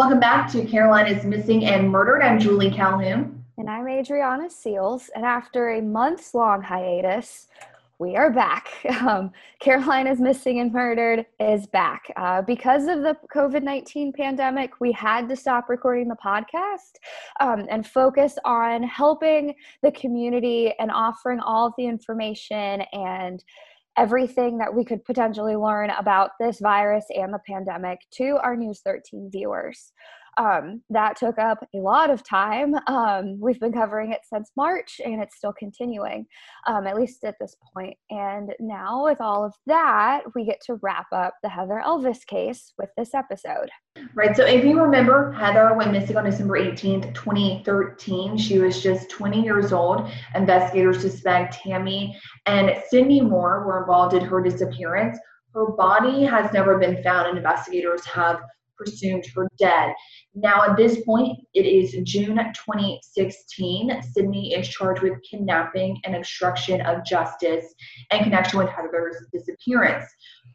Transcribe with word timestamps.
Welcome 0.00 0.18
back 0.18 0.50
to 0.52 0.64
Carolina's 0.64 1.26
Missing 1.26 1.66
and 1.66 1.90
Murdered. 1.90 2.22
I'm 2.22 2.38
Julie 2.38 2.70
Calhoun. 2.70 3.44
And 3.58 3.68
I'm 3.68 3.86
Adriana 3.86 4.48
Seals. 4.48 5.10
And 5.14 5.26
after 5.26 5.72
a 5.72 5.82
months 5.82 6.32
long 6.32 6.62
hiatus, 6.62 7.48
we 7.98 8.16
are 8.16 8.30
back. 8.30 8.70
Um, 9.06 9.30
Carolina's 9.60 10.18
Missing 10.18 10.60
and 10.60 10.72
Murdered 10.72 11.26
is 11.38 11.66
back. 11.66 12.10
Uh, 12.16 12.40
because 12.40 12.86
of 12.86 13.02
the 13.02 13.14
COVID 13.30 13.62
19 13.62 14.14
pandemic, 14.14 14.80
we 14.80 14.90
had 14.90 15.28
to 15.28 15.36
stop 15.36 15.68
recording 15.68 16.08
the 16.08 16.16
podcast 16.16 16.92
um, 17.40 17.66
and 17.68 17.86
focus 17.86 18.38
on 18.46 18.82
helping 18.82 19.54
the 19.82 19.92
community 19.92 20.72
and 20.78 20.90
offering 20.90 21.40
all 21.40 21.66
of 21.66 21.74
the 21.76 21.84
information 21.84 22.80
and 22.94 23.44
everything 23.96 24.58
that 24.58 24.74
we 24.74 24.84
could 24.84 25.04
potentially 25.04 25.56
learn 25.56 25.90
about 25.90 26.30
this 26.38 26.60
virus 26.60 27.04
and 27.10 27.32
the 27.32 27.40
pandemic 27.46 27.98
to 28.12 28.38
our 28.42 28.56
News 28.56 28.80
13 28.84 29.30
viewers. 29.32 29.92
Um, 30.38 30.82
that 30.90 31.16
took 31.16 31.38
up 31.38 31.66
a 31.74 31.78
lot 31.78 32.10
of 32.10 32.26
time. 32.26 32.74
Um, 32.86 33.38
we've 33.40 33.60
been 33.60 33.72
covering 33.72 34.12
it 34.12 34.20
since 34.22 34.50
March 34.56 35.00
and 35.04 35.22
it's 35.22 35.36
still 35.36 35.52
continuing, 35.52 36.26
um, 36.66 36.86
at 36.86 36.96
least 36.96 37.24
at 37.24 37.36
this 37.40 37.56
point. 37.74 37.96
And 38.10 38.52
now, 38.60 39.04
with 39.04 39.20
all 39.20 39.44
of 39.44 39.54
that, 39.66 40.22
we 40.34 40.44
get 40.44 40.60
to 40.66 40.74
wrap 40.82 41.06
up 41.12 41.34
the 41.42 41.48
Heather 41.48 41.82
Elvis 41.84 42.26
case 42.26 42.72
with 42.78 42.90
this 42.96 43.14
episode. 43.14 43.70
Right. 44.14 44.36
So, 44.36 44.44
if 44.44 44.64
you 44.64 44.80
remember, 44.80 45.32
Heather 45.32 45.74
went 45.74 45.92
missing 45.92 46.16
on 46.16 46.24
December 46.24 46.58
18th, 46.58 47.14
2013. 47.14 48.36
She 48.38 48.58
was 48.58 48.82
just 48.82 49.10
20 49.10 49.42
years 49.42 49.72
old. 49.72 50.08
Investigators 50.34 51.00
suspect 51.00 51.54
Tammy 51.54 52.18
and 52.46 52.74
Sydney 52.88 53.20
Moore 53.20 53.66
were 53.66 53.80
involved 53.80 54.14
in 54.14 54.24
her 54.24 54.40
disappearance. 54.40 55.18
Her 55.54 55.72
body 55.72 56.24
has 56.24 56.52
never 56.52 56.78
been 56.78 57.02
found, 57.02 57.28
and 57.28 57.36
investigators 57.36 58.04
have 58.06 58.40
presumed 58.80 59.24
her 59.34 59.48
dead. 59.58 59.92
Now, 60.34 60.64
at 60.64 60.76
this 60.76 61.02
point, 61.04 61.38
it 61.54 61.66
is 61.66 61.92
June 62.04 62.36
2016. 62.36 64.02
Sydney 64.12 64.54
is 64.54 64.68
charged 64.68 65.02
with 65.02 65.20
kidnapping 65.28 66.00
and 66.04 66.16
obstruction 66.16 66.80
of 66.82 67.04
justice 67.04 67.74
in 68.10 68.24
connection 68.24 68.58
with 68.58 68.68
Heather's 68.68 69.16
disappearance. 69.32 70.06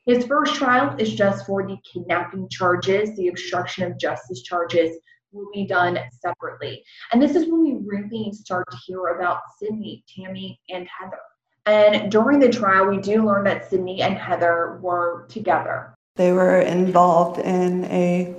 His 0.05 0.25
first 0.25 0.55
trial 0.55 0.95
is 0.97 1.13
just 1.13 1.45
for 1.45 1.67
the 1.67 1.77
kidnapping 1.91 2.47
charges, 2.49 3.15
the 3.15 3.27
obstruction 3.27 3.83
of 3.83 3.99
justice 3.99 4.43
charges 4.43 4.97
will 5.31 5.49
be 5.53 5.67
done 5.67 5.99
separately. 6.21 6.83
And 7.11 7.21
this 7.21 7.35
is 7.35 7.47
when 7.47 7.63
we 7.63 7.77
really 7.85 8.31
start 8.31 8.65
to 8.71 8.77
hear 8.85 9.07
about 9.07 9.41
Sydney, 9.59 10.03
Tammy, 10.15 10.59
and 10.69 10.87
Heather. 10.87 11.19
And 11.65 12.11
during 12.11 12.39
the 12.39 12.49
trial, 12.49 12.87
we 12.87 12.99
do 12.99 13.25
learn 13.25 13.43
that 13.45 13.69
Sydney 13.69 14.01
and 14.01 14.17
Heather 14.17 14.79
were 14.81 15.25
together. 15.29 15.95
They 16.17 16.31
were 16.31 16.61
involved 16.61 17.39
in 17.39 17.83
a 17.85 18.33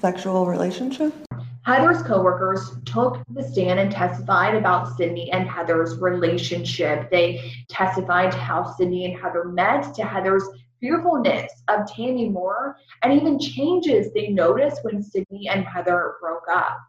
sexual 0.00 0.46
relationship. 0.46 1.14
Heather's 1.62 2.02
coworkers 2.02 2.68
took 2.84 3.22
the 3.30 3.44
stand 3.44 3.78
and 3.78 3.92
testified 3.92 4.56
about 4.56 4.96
Sydney 4.96 5.30
and 5.30 5.48
Heather's 5.48 5.96
relationship. 5.98 7.12
They 7.12 7.52
testified 7.68 8.32
to 8.32 8.38
how 8.38 8.72
Sydney 8.72 9.04
and 9.04 9.16
Heather 9.16 9.44
met, 9.44 9.94
to 9.94 10.04
Heather's 10.04 10.42
fearfulness 10.80 11.52
of 11.68 11.86
Tammy 11.86 12.28
Moore, 12.28 12.76
and 13.04 13.12
even 13.12 13.38
changes 13.38 14.12
they 14.12 14.30
noticed 14.30 14.82
when 14.82 15.00
Sydney 15.00 15.48
and 15.48 15.64
Heather 15.64 16.16
broke 16.20 16.46
up. 16.50 16.80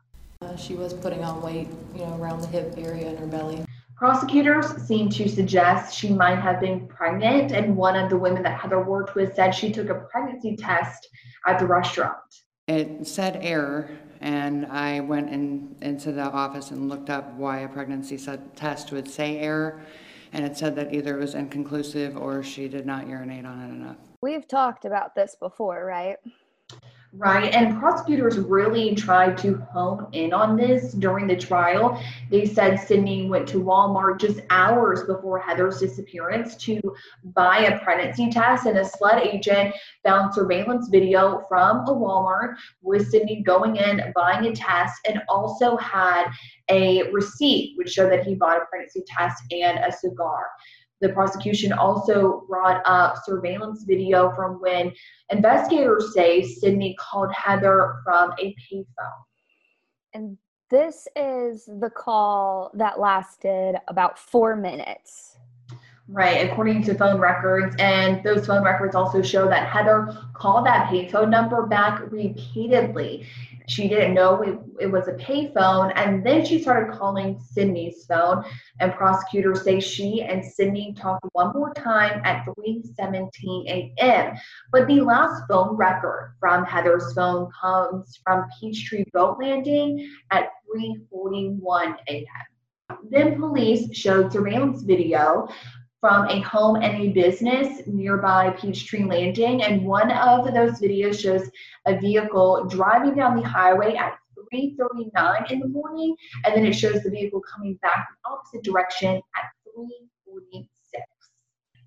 Uh, 0.41 0.55
she 0.55 0.73
was 0.73 0.95
putting 0.95 1.23
on 1.23 1.43
weight, 1.43 1.67
you 1.93 2.01
know, 2.01 2.17
around 2.19 2.41
the 2.41 2.47
hip 2.47 2.73
area 2.75 3.07
and 3.09 3.19
her 3.19 3.27
belly. 3.27 3.63
Prosecutors 3.97 4.75
seem 4.85 5.09
to 5.11 5.29
suggest 5.29 5.97
she 5.97 6.09
might 6.09 6.37
have 6.37 6.59
been 6.59 6.85
pregnant, 6.85 7.53
and 7.53 7.77
one 7.77 7.95
of 7.95 8.09
the 8.09 8.17
women 8.17 8.43
that 8.43 8.59
Heather 8.59 8.83
worked 8.83 9.15
with 9.15 9.35
said 9.35 9.51
she 9.51 9.71
took 9.71 9.89
a 9.89 9.95
pregnancy 9.95 10.57
test 10.57 11.07
at 11.47 11.59
the 11.59 11.65
restaurant. 11.65 12.17
It 12.67 13.07
said 13.07 13.39
error, 13.41 13.89
and 14.19 14.65
I 14.65 14.99
went 14.99 15.29
in, 15.29 15.77
into 15.81 16.11
the 16.11 16.23
office 16.23 16.71
and 16.71 16.89
looked 16.89 17.09
up 17.09 17.35
why 17.35 17.59
a 17.59 17.69
pregnancy 17.69 18.17
test 18.55 18.91
would 18.91 19.09
say 19.09 19.39
error, 19.39 19.81
and 20.33 20.43
it 20.43 20.57
said 20.57 20.75
that 20.75 20.93
either 20.93 21.17
it 21.17 21.21
was 21.21 21.33
inconclusive 21.33 22.17
or 22.17 22.43
she 22.43 22.67
did 22.67 22.85
not 22.85 23.07
urinate 23.07 23.45
on 23.45 23.61
it 23.61 23.69
enough. 23.69 23.97
We've 24.21 24.45
talked 24.45 24.83
about 24.83 25.15
this 25.15 25.37
before, 25.39 25.85
right? 25.85 26.17
Right. 27.17 27.53
And 27.53 27.79
prosecutors 27.79 28.37
really 28.37 28.93
tried 28.93 29.37
to 29.37 29.55
hone 29.71 30.07
in 30.11 30.33
on 30.33 30.57
this 30.57 30.91
during 30.91 31.27
the 31.27 31.37
trial. 31.37 32.01
They 32.29 32.45
said 32.45 32.77
Sydney 32.77 33.29
went 33.29 33.47
to 33.49 33.63
Walmart 33.63 34.19
just 34.19 34.41
hours 34.49 35.03
before 35.03 35.39
Heather's 35.39 35.79
disappearance 35.79 36.57
to 36.57 36.81
buy 37.23 37.59
a 37.59 37.79
pregnancy 37.79 38.29
test, 38.29 38.65
and 38.65 38.77
a 38.77 38.83
SLED 38.83 39.27
agent 39.27 39.73
found 40.03 40.33
surveillance 40.33 40.89
video 40.89 41.45
from 41.47 41.87
a 41.87 41.93
Walmart 41.93 42.55
with 42.81 43.09
Sydney 43.09 43.41
going 43.43 43.77
in, 43.77 44.11
buying 44.13 44.45
a 44.47 44.53
test, 44.53 44.99
and 45.07 45.21
also 45.29 45.77
had 45.77 46.29
a 46.69 47.09
receipt 47.11 47.77
which 47.77 47.91
showed 47.91 48.11
that 48.11 48.25
he 48.25 48.35
bought 48.35 48.61
a 48.61 48.65
pregnancy 48.65 49.03
test 49.07 49.41
and 49.51 49.79
a 49.79 49.91
cigar. 49.91 50.47
The 51.01 51.09
prosecution 51.09 51.73
also 51.73 52.45
brought 52.47 52.81
up 52.85 53.17
surveillance 53.25 53.83
video 53.83 54.31
from 54.35 54.61
when 54.61 54.93
investigators 55.29 56.13
say 56.13 56.41
Sydney 56.41 56.95
called 56.99 57.33
Heather 57.33 57.97
from 58.03 58.31
a 58.39 58.55
payphone. 58.55 58.85
And 60.13 60.37
this 60.69 61.07
is 61.15 61.65
the 61.65 61.89
call 61.89 62.71
that 62.73 62.99
lasted 62.99 63.75
about 63.87 64.17
four 64.17 64.55
minutes. 64.55 65.37
Right, 66.07 66.49
according 66.49 66.83
to 66.83 66.93
phone 66.93 67.19
records. 67.19 67.75
And 67.79 68.23
those 68.23 68.45
phone 68.45 68.63
records 68.63 68.95
also 68.95 69.21
show 69.21 69.47
that 69.49 69.67
Heather 69.67 70.15
called 70.33 70.65
that 70.65 70.89
payphone 70.89 71.29
number 71.29 71.65
back 71.65 72.01
repeatedly. 72.11 73.27
She 73.67 73.87
didn't 73.87 74.13
know 74.13 74.41
it, 74.41 74.57
it 74.79 74.87
was 74.87 75.07
a 75.07 75.13
payphone. 75.13 75.91
And 75.95 76.25
then 76.25 76.45
she 76.45 76.61
started 76.61 76.97
calling 76.97 77.39
Sydney's 77.39 78.05
phone. 78.05 78.43
And 78.79 78.93
prosecutors 78.93 79.63
say 79.63 79.79
she 79.79 80.21
and 80.21 80.43
Sydney 80.43 80.93
talked 80.97 81.25
one 81.33 81.51
more 81.53 81.73
time 81.73 82.21
at 82.23 82.45
3:17 82.45 83.29
a.m. 83.67 84.35
But 84.71 84.87
the 84.87 85.01
last 85.01 85.43
phone 85.49 85.75
record 85.75 86.35
from 86.39 86.65
Heather's 86.65 87.13
phone 87.13 87.49
comes 87.59 88.19
from 88.23 88.45
Peachtree 88.59 89.05
Boat 89.13 89.37
Landing 89.39 90.09
at 90.31 90.49
3:41 90.75 91.95
a.m. 92.07 92.97
Then 93.09 93.39
police 93.39 93.95
showed 93.95 94.31
surveillance 94.31 94.83
video 94.83 95.47
from 96.05 96.27
a 96.27 96.39
home 96.41 96.75
and 96.75 97.01
a 97.01 97.07
business 97.07 97.81
nearby 97.87 98.51
Peachtree 98.51 99.05
Landing. 99.05 99.63
And 99.63 99.83
one 99.83 100.11
of 100.11 100.53
those 100.53 100.79
videos 100.79 101.19
shows 101.19 101.49
a 101.87 101.99
vehicle 101.99 102.65
driving 102.69 103.15
down 103.15 103.35
the 103.35 103.41
highway 103.41 103.95
at 103.95 104.13
3.39 104.53 105.51
in 105.51 105.61
the 105.61 105.67
morning. 105.67 106.15
And 106.43 106.55
then 106.55 106.63
it 106.63 106.73
shows 106.73 107.01
the 107.01 107.09
vehicle 107.09 107.41
coming 107.51 107.79
back 107.81 108.07
in 108.07 108.15
the 108.23 108.29
opposite 108.29 108.63
direction 108.63 109.15
at 109.15 109.45
3.46. 109.75 110.67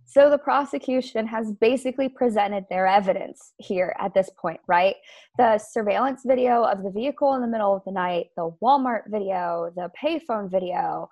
So 0.04 0.28
the 0.28 0.38
prosecution 0.38 1.24
has 1.28 1.52
basically 1.52 2.08
presented 2.08 2.64
their 2.68 2.88
evidence 2.88 3.52
here 3.58 3.94
at 4.00 4.14
this 4.14 4.30
point, 4.36 4.58
right? 4.66 4.96
The 5.36 5.58
surveillance 5.58 6.22
video 6.26 6.64
of 6.64 6.82
the 6.82 6.90
vehicle 6.90 7.34
in 7.34 7.40
the 7.40 7.46
middle 7.46 7.76
of 7.76 7.84
the 7.84 7.92
night, 7.92 8.30
the 8.36 8.50
Walmart 8.60 9.02
video, 9.06 9.70
the 9.76 9.90
payphone 10.02 10.50
video, 10.50 11.08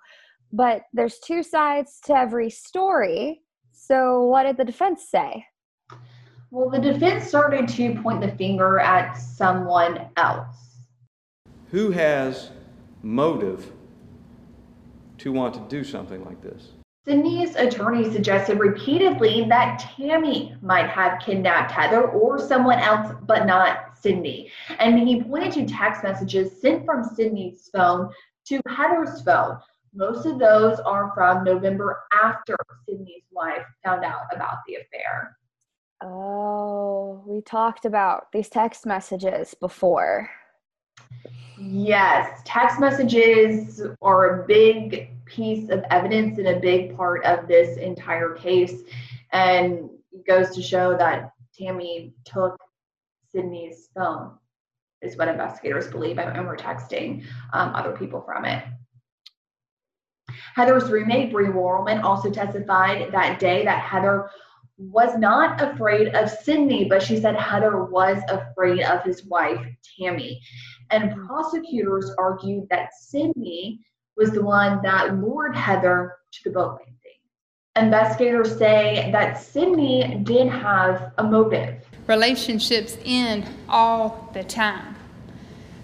but 0.51 0.83
there's 0.93 1.19
two 1.19 1.43
sides 1.43 1.99
to 2.05 2.15
every 2.15 2.49
story. 2.49 3.41
So, 3.71 4.23
what 4.23 4.43
did 4.43 4.57
the 4.57 4.65
defense 4.65 5.07
say? 5.09 5.45
Well, 6.49 6.69
the 6.69 6.79
defense 6.79 7.27
started 7.27 7.67
to 7.69 8.01
point 8.01 8.21
the 8.21 8.29
finger 8.29 8.79
at 8.79 9.15
someone 9.15 10.07
else. 10.15 10.77
Who 11.71 11.91
has 11.91 12.51
motive 13.01 13.71
to 15.19 15.31
want 15.31 15.53
to 15.55 15.59
do 15.67 15.83
something 15.83 16.23
like 16.23 16.41
this? 16.41 16.69
Sydney's 17.05 17.55
attorney 17.55 18.11
suggested 18.11 18.59
repeatedly 18.59 19.45
that 19.47 19.79
Tammy 19.79 20.55
might 20.61 20.89
have 20.89 21.19
kidnapped 21.19 21.71
Heather 21.71 22.09
or 22.09 22.37
someone 22.37 22.79
else, 22.79 23.15
but 23.25 23.45
not 23.45 23.97
Sydney. 23.97 24.51
And 24.79 24.99
he 25.07 25.23
pointed 25.23 25.53
to 25.53 25.65
text 25.65 26.03
messages 26.03 26.59
sent 26.61 26.85
from 26.85 27.03
Sydney's 27.03 27.69
phone 27.73 28.09
to 28.47 28.59
Heather's 28.67 29.21
phone, 29.21 29.57
most 29.97 30.27
of 30.27 30.37
those 30.37 30.79
are 30.79 31.11
from 31.15 31.43
November 31.43 32.03
after 32.13 32.55
Sydney's 32.87 33.23
wife 33.31 33.65
found 33.83 34.05
out 34.05 34.25
about 34.31 34.57
the 34.67 34.75
affair. 34.75 35.35
Oh, 36.03 37.23
we 37.25 37.41
talked 37.41 37.83
about 37.83 38.31
these 38.31 38.47
text 38.47 38.85
messages 38.85 39.55
before. 39.55 40.29
Yes, 41.59 42.41
text 42.45 42.79
messages 42.79 43.81
are 44.03 44.43
a 44.43 44.47
big 44.47 45.09
piece 45.25 45.69
of 45.69 45.83
evidence 45.89 46.37
and 46.37 46.47
a 46.47 46.59
big 46.59 46.95
part 46.95 47.25
of 47.25 47.47
this 47.47 47.77
entire 47.77 48.33
case. 48.33 48.83
And 49.31 49.89
it 50.11 50.27
goes 50.27 50.55
to 50.55 50.61
show 50.61 50.95
that 50.97 51.31
Tammy 51.57 52.13
took 52.23 52.59
Sydney's 53.31 53.89
phone, 53.95 54.33
is 55.01 55.17
what 55.17 55.27
investigators 55.27 55.87
believe, 55.87 56.19
and 56.19 56.45
we're 56.45 56.55
texting 56.55 57.25
um, 57.53 57.73
other 57.73 57.97
people 57.97 58.21
from 58.21 58.45
it. 58.45 58.63
Heather's 60.57 60.89
roommate, 60.89 61.31
Bree 61.31 61.49
Worrelman, 61.49 62.01
also 62.01 62.31
testified 62.31 63.11
that 63.11 63.39
day 63.39 63.63
that 63.63 63.79
Heather 63.79 64.27
was 64.79 65.15
not 65.15 65.61
afraid 65.61 66.15
of 66.15 66.31
Sydney, 66.31 66.85
but 66.85 67.03
she 67.03 67.21
said 67.21 67.35
Heather 67.35 67.83
was 67.83 68.17
afraid 68.27 68.81
of 68.81 69.03
his 69.03 69.23
wife, 69.25 69.63
Tammy. 69.99 70.41
And 70.89 71.15
prosecutors 71.27 72.11
argued 72.17 72.67
that 72.71 72.89
Sydney 72.95 73.81
was 74.15 74.31
the 74.31 74.41
one 74.41 74.81
that 74.81 75.19
lured 75.19 75.55
Heather 75.55 76.17
to 76.31 76.43
the 76.43 76.49
boat 76.49 76.79
landing. 76.79 76.95
Investigators 77.75 78.57
say 78.57 79.11
that 79.11 79.39
Sydney 79.39 80.21
did 80.23 80.47
have 80.47 81.11
a 81.19 81.23
motive. 81.23 81.85
Relationships 82.07 82.97
end 83.05 83.47
all 83.69 84.31
the 84.33 84.43
time. 84.43 84.95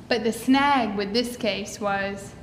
But 0.07 0.23
the 0.23 0.33
snag 0.33 0.97
with 0.97 1.13
this 1.13 1.37
case 1.37 1.79
was 1.79 2.33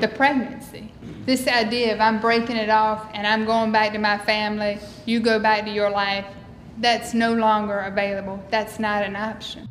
the 0.00 0.08
pregnancy. 0.08 0.92
This 1.24 1.46
idea 1.46 1.94
of 1.94 2.00
I'm 2.00 2.20
breaking 2.20 2.56
it 2.56 2.70
off 2.70 3.08
and 3.14 3.26
I'm 3.26 3.44
going 3.44 3.72
back 3.72 3.92
to 3.92 3.98
my 3.98 4.18
family, 4.18 4.78
you 5.06 5.20
go 5.20 5.38
back 5.38 5.64
to 5.64 5.70
your 5.70 5.90
life, 5.90 6.26
that's 6.78 7.14
no 7.14 7.34
longer 7.34 7.78
available. 7.80 8.42
That's 8.50 8.78
not 8.78 9.02
an 9.02 9.16
option. 9.16 9.68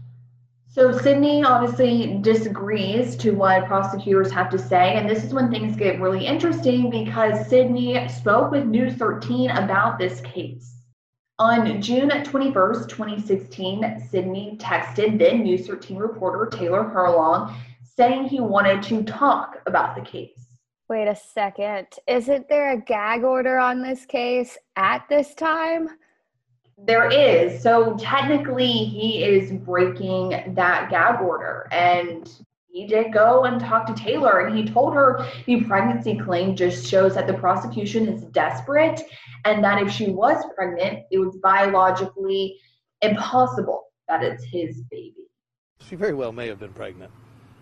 So 0.73 0.97
Sydney 0.97 1.43
obviously 1.43 2.17
disagrees 2.21 3.17
to 3.17 3.31
what 3.31 3.65
prosecutors 3.65 4.31
have 4.31 4.49
to 4.51 4.57
say, 4.57 4.95
and 4.95 5.09
this 5.09 5.21
is 5.21 5.33
when 5.33 5.51
things 5.51 5.75
get 5.75 5.99
really 5.99 6.25
interesting 6.25 6.89
because 6.89 7.49
Sydney 7.49 8.07
spoke 8.07 8.51
with 8.51 8.65
News 8.65 8.93
13 8.93 9.49
about 9.49 9.99
this 9.99 10.21
case. 10.21 10.77
On 11.39 11.81
June 11.81 12.09
21st, 12.09 12.87
2016, 12.87 14.07
Sydney 14.09 14.57
texted 14.61 15.19
then 15.19 15.43
News 15.43 15.67
13 15.67 15.97
reporter 15.97 16.55
Taylor 16.57 16.85
Herlong 16.85 17.53
saying 17.95 18.25
he 18.25 18.39
wanted 18.39 18.81
to 18.83 19.03
talk 19.03 19.61
about 19.65 19.95
the 19.95 20.01
case. 20.01 20.57
Wait 20.89 21.07
a 21.07 21.15
second. 21.15 21.87
Isn't 22.07 22.49
there 22.49 22.71
a 22.71 22.77
gag 22.77 23.23
order 23.23 23.57
on 23.57 23.81
this 23.81 24.05
case 24.05 24.57
at 24.75 25.07
this 25.07 25.33
time? 25.33 25.89
There 26.77 27.09
is. 27.09 27.61
So 27.61 27.95
technically, 27.97 28.71
he 28.71 29.23
is 29.23 29.51
breaking 29.51 30.53
that 30.55 30.89
gag 30.89 31.21
order. 31.21 31.67
And 31.71 32.29
he 32.67 32.87
did 32.87 33.13
go 33.13 33.43
and 33.43 33.59
talk 33.59 33.85
to 33.87 33.93
Taylor, 33.93 34.47
and 34.47 34.57
he 34.57 34.65
told 34.65 34.93
her 34.93 35.25
the 35.45 35.61
pregnancy 35.61 36.17
claim 36.17 36.55
just 36.55 36.87
shows 36.87 37.15
that 37.15 37.27
the 37.27 37.33
prosecution 37.33 38.07
is 38.07 38.23
desperate 38.25 39.01
and 39.43 39.63
that 39.63 39.81
if 39.81 39.91
she 39.91 40.09
was 40.09 40.43
pregnant, 40.55 41.03
it 41.11 41.19
was 41.19 41.37
biologically 41.37 42.57
impossible 43.01 43.87
that 44.07 44.23
it's 44.23 44.43
his 44.43 44.81
baby. 44.89 45.27
She 45.81 45.95
very 45.95 46.13
well 46.13 46.31
may 46.31 46.47
have 46.47 46.59
been 46.59 46.73
pregnant. 46.73 47.11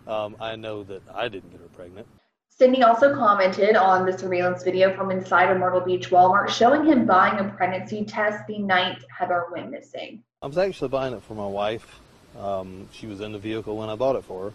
Um, 0.08 0.36
I 0.40 0.56
know 0.56 0.84
that 0.84 1.02
I 1.14 1.28
didn't 1.28 1.52
get 1.52 1.60
her 1.62 1.68
pregnant. 1.68 2.08
Sydney 2.50 2.84
also 2.84 3.16
commented 3.16 3.78
on 3.78 4.06
the 4.06 4.18
surveillance 4.18 4.64
video 4.64 4.94
from 4.94 5.12
inside 5.12 5.50
a 5.50 5.58
Myrtle 5.58 5.80
Beach 5.80 6.10
Walmart 6.10 6.50
showing 6.50 6.86
him 6.86 7.06
buying 7.06 7.40
a 7.40 7.50
pregnancy 7.56 8.04
test 8.04 8.46
the 8.48 8.60
night 8.60 8.98
Heather 9.18 9.46
went 9.52 9.72
missing. 9.72 10.24
I 10.42 10.48
was 10.48 10.58
actually 10.58 10.90
buying 10.90 11.14
it 11.14 11.24
for 11.24 11.36
my 11.36 11.48
wife. 11.48 12.00
Um, 12.38 12.90
she 12.92 13.08
was 13.08 13.22
in 13.22 13.32
the 13.32 13.40
vehicle 13.40 13.78
when 13.78 13.90
I 13.90 13.96
bought 13.96 14.18
it 14.18 14.26
for 14.26 14.52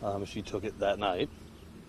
her. 0.00 0.06
Um, 0.06 0.24
she 0.24 0.42
took 0.42 0.62
it 0.62 0.78
that 0.78 1.00
night, 1.00 1.28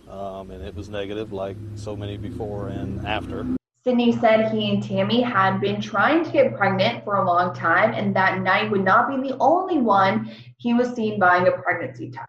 um, 0.10 0.50
and 0.50 0.64
it 0.64 0.74
was 0.74 0.90
negative, 0.90 1.32
like 1.32 1.58
so 1.76 1.96
many 1.96 2.18
before 2.18 2.70
and 2.70 3.06
after. 3.06 3.46
Sydney 3.84 4.12
said 4.12 4.52
he 4.52 4.72
and 4.72 4.84
Tammy 4.84 5.22
had 5.22 5.60
been 5.60 5.80
trying 5.80 6.26
to 6.26 6.32
get 6.32 6.56
pregnant 6.58 7.04
for 7.04 7.16
a 7.16 7.26
long 7.26 7.54
time, 7.56 7.94
and 7.94 8.16
that 8.16 8.42
night 8.42 8.70
would 8.72 8.84
not 8.84 9.10
be 9.10 9.30
the 9.30 9.38
only 9.40 9.78
one 9.78 10.32
he 10.58 10.74
was 10.74 10.94
seen 10.96 11.20
buying 11.20 11.48
a 11.48 11.52
pregnancy 11.52 12.10
test. 12.10 12.28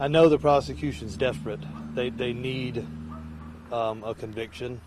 I 0.00 0.06
know 0.06 0.28
the 0.28 0.38
prosecution's 0.38 1.16
desperate. 1.16 1.58
They 1.94 2.10
they 2.10 2.32
need 2.32 2.86
um, 3.72 4.04
a 4.04 4.14
conviction, 4.14 4.80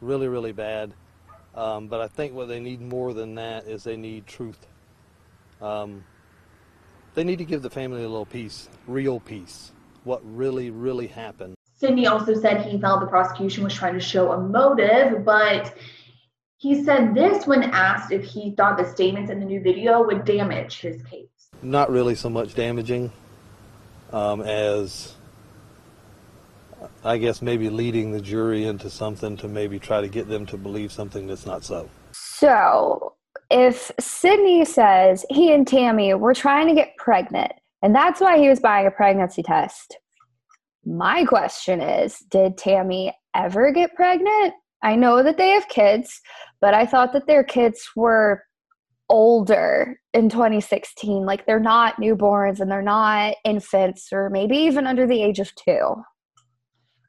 really 0.00 0.28
really 0.28 0.52
bad. 0.52 0.94
Um, 1.56 1.88
but 1.88 2.00
I 2.00 2.06
think 2.06 2.34
what 2.34 2.46
they 2.46 2.60
need 2.60 2.80
more 2.80 3.12
than 3.12 3.34
that 3.34 3.64
is 3.64 3.82
they 3.82 3.96
need 3.96 4.28
truth. 4.28 4.64
Um, 5.60 6.04
they 7.14 7.24
need 7.24 7.38
to 7.38 7.44
give 7.44 7.62
the 7.62 7.70
family 7.70 8.04
a 8.04 8.08
little 8.08 8.26
peace, 8.26 8.68
real 8.86 9.18
peace, 9.18 9.72
what 10.04 10.20
really 10.24 10.70
really 10.70 11.08
happened. 11.08 11.54
Sydney 11.74 12.06
also 12.06 12.34
said 12.34 12.64
he 12.64 12.78
felt 12.80 13.00
the 13.00 13.06
prosecution 13.08 13.64
was 13.64 13.74
trying 13.74 13.94
to 13.94 14.00
show 14.00 14.30
a 14.30 14.38
motive, 14.38 15.24
but 15.24 15.76
he 16.58 16.84
said 16.84 17.12
this 17.12 17.44
when 17.44 17.64
asked 17.64 18.12
if 18.12 18.24
he 18.24 18.54
thought 18.54 18.78
the 18.78 18.88
statements 18.88 19.32
in 19.32 19.40
the 19.40 19.46
new 19.46 19.60
video 19.60 20.04
would 20.04 20.24
damage 20.24 20.78
his 20.78 21.02
case. 21.02 21.26
Not 21.60 21.90
really 21.90 22.14
so 22.14 22.30
much 22.30 22.54
damaging 22.54 23.10
um, 24.12 24.42
as 24.42 25.14
I 27.04 27.18
guess 27.18 27.42
maybe 27.42 27.70
leading 27.70 28.12
the 28.12 28.20
jury 28.20 28.64
into 28.64 28.90
something 28.90 29.36
to 29.38 29.48
maybe 29.48 29.78
try 29.78 30.00
to 30.00 30.08
get 30.08 30.28
them 30.28 30.46
to 30.46 30.56
believe 30.56 30.92
something 30.92 31.26
that's 31.26 31.46
not 31.46 31.64
so. 31.64 31.88
So, 32.12 33.14
if 33.50 33.90
Sydney 33.98 34.64
says 34.64 35.24
he 35.30 35.52
and 35.52 35.66
Tammy 35.66 36.14
were 36.14 36.34
trying 36.34 36.68
to 36.68 36.74
get 36.74 36.96
pregnant, 36.96 37.52
and 37.82 37.94
that's 37.94 38.20
why 38.20 38.38
he 38.38 38.48
was 38.48 38.60
buying 38.60 38.86
a 38.86 38.90
pregnancy 38.90 39.42
test, 39.42 39.98
my 40.84 41.24
question 41.24 41.80
is 41.80 42.18
Did 42.30 42.56
Tammy 42.56 43.14
ever 43.34 43.72
get 43.72 43.94
pregnant? 43.94 44.54
I 44.82 44.94
know 44.94 45.22
that 45.22 45.36
they 45.36 45.50
have 45.50 45.68
kids, 45.68 46.20
but 46.60 46.74
I 46.74 46.86
thought 46.86 47.12
that 47.12 47.26
their 47.26 47.42
kids 47.42 47.88
were 47.96 48.44
older 49.08 50.00
in 50.12 50.28
2016. 50.28 51.24
Like 51.24 51.46
they're 51.46 51.60
not 51.60 51.96
newborns 51.96 52.60
and 52.60 52.70
they're 52.70 52.82
not 52.82 53.34
infants 53.44 54.08
or 54.12 54.30
maybe 54.30 54.56
even 54.56 54.86
under 54.86 55.06
the 55.06 55.22
age 55.22 55.38
of 55.38 55.54
two. 55.54 55.96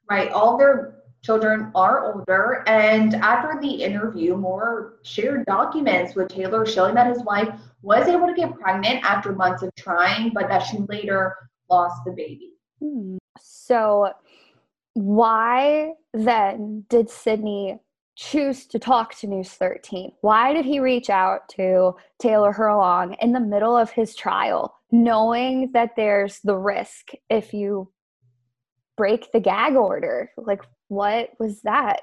Right. 0.10 0.32
All 0.32 0.58
their 0.58 1.00
children 1.24 1.72
are 1.76 2.14
older. 2.14 2.64
And 2.68 3.16
after 3.16 3.60
the 3.62 3.84
interview, 3.84 4.36
Moore 4.36 5.00
shared 5.04 5.46
documents 5.46 6.16
with 6.16 6.30
Taylor 6.30 6.66
showing 6.66 6.96
that 6.96 7.08
his 7.08 7.24
wife 7.24 7.50
was 7.82 8.08
able 8.08 8.28
to 8.28 8.34
get 8.34 8.58
pregnant 8.60 9.04
after 9.04 9.34
months 9.34 9.62
of 9.64 9.70
trying, 9.76 10.32
but 10.34 10.48
that 10.48 10.60
she 10.60 10.78
later 10.88 11.36
lost 11.70 12.02
the 12.06 12.12
baby. 12.12 12.54
Hmm. 12.82 13.18
So, 13.42 14.14
why 14.94 15.94
then 16.14 16.86
did 16.90 17.10
Sydney 17.10 17.80
choose 18.20 18.66
to 18.66 18.78
talk 18.78 19.16
to 19.16 19.28
News 19.28 19.50
13? 19.52 20.12
Why 20.22 20.54
did 20.54 20.66
he 20.66 20.80
reach 20.80 21.10
out 21.10 21.48
to 21.50 21.96
Taylor 22.20 22.52
Herlong 22.52 23.16
in 23.22 23.32
the 23.32 23.40
middle 23.40 23.78
of 23.78 23.92
his 23.92 24.14
trial, 24.14 24.76
knowing 24.92 25.72
that 25.72 25.96
there's 25.96 26.40
the 26.42 26.58
risk 26.58 27.12
if 27.30 27.54
you 27.54 27.90
break 28.98 29.32
the 29.32 29.40
gag 29.40 29.76
order? 29.76 30.32
Like, 30.38 30.62
what 30.90 31.30
was 31.40 31.62
that? 31.62 32.02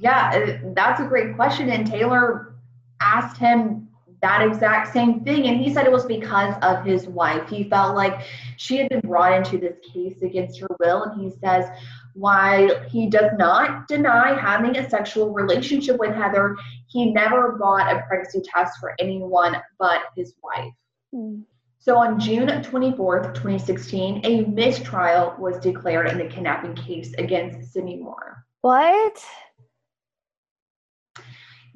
Yeah, 0.00 0.58
uh, 0.64 0.72
that's 0.74 1.00
a 1.00 1.06
great 1.06 1.36
question. 1.36 1.70
And 1.70 1.86
Taylor 1.86 2.56
asked 3.00 3.36
him 3.36 3.87
that 4.22 4.46
exact 4.46 4.92
same 4.92 5.20
thing. 5.20 5.46
And 5.46 5.60
he 5.60 5.72
said 5.72 5.86
it 5.86 5.92
was 5.92 6.06
because 6.06 6.54
of 6.62 6.84
his 6.84 7.06
wife. 7.06 7.48
He 7.48 7.64
felt 7.64 7.94
like 7.94 8.26
she 8.56 8.76
had 8.76 8.88
been 8.88 9.00
brought 9.00 9.32
into 9.32 9.58
this 9.58 9.76
case 9.92 10.22
against 10.22 10.60
her 10.60 10.68
will. 10.80 11.04
And 11.04 11.20
he 11.20 11.30
says, 11.38 11.68
while 12.14 12.82
he 12.84 13.08
does 13.08 13.30
not 13.36 13.86
deny 13.86 14.38
having 14.38 14.76
a 14.76 14.88
sexual 14.88 15.32
relationship 15.32 15.98
with 15.98 16.14
Heather, 16.14 16.56
he 16.88 17.12
never 17.12 17.52
bought 17.52 17.94
a 17.94 18.02
pregnancy 18.08 18.42
test 18.42 18.78
for 18.80 18.94
anyone 18.98 19.56
but 19.78 20.00
his 20.16 20.34
wife. 20.42 20.72
Mm. 21.14 21.44
So 21.78 21.96
on 21.96 22.18
June 22.18 22.48
24th, 22.48 23.34
2016, 23.34 24.20
a 24.24 24.40
mistrial 24.46 25.34
was 25.38 25.58
declared 25.60 26.08
in 26.08 26.18
the 26.18 26.26
kidnapping 26.26 26.74
case 26.74 27.14
against 27.18 27.72
Sydney 27.72 27.96
Moore. 27.96 28.44
What? 28.62 29.24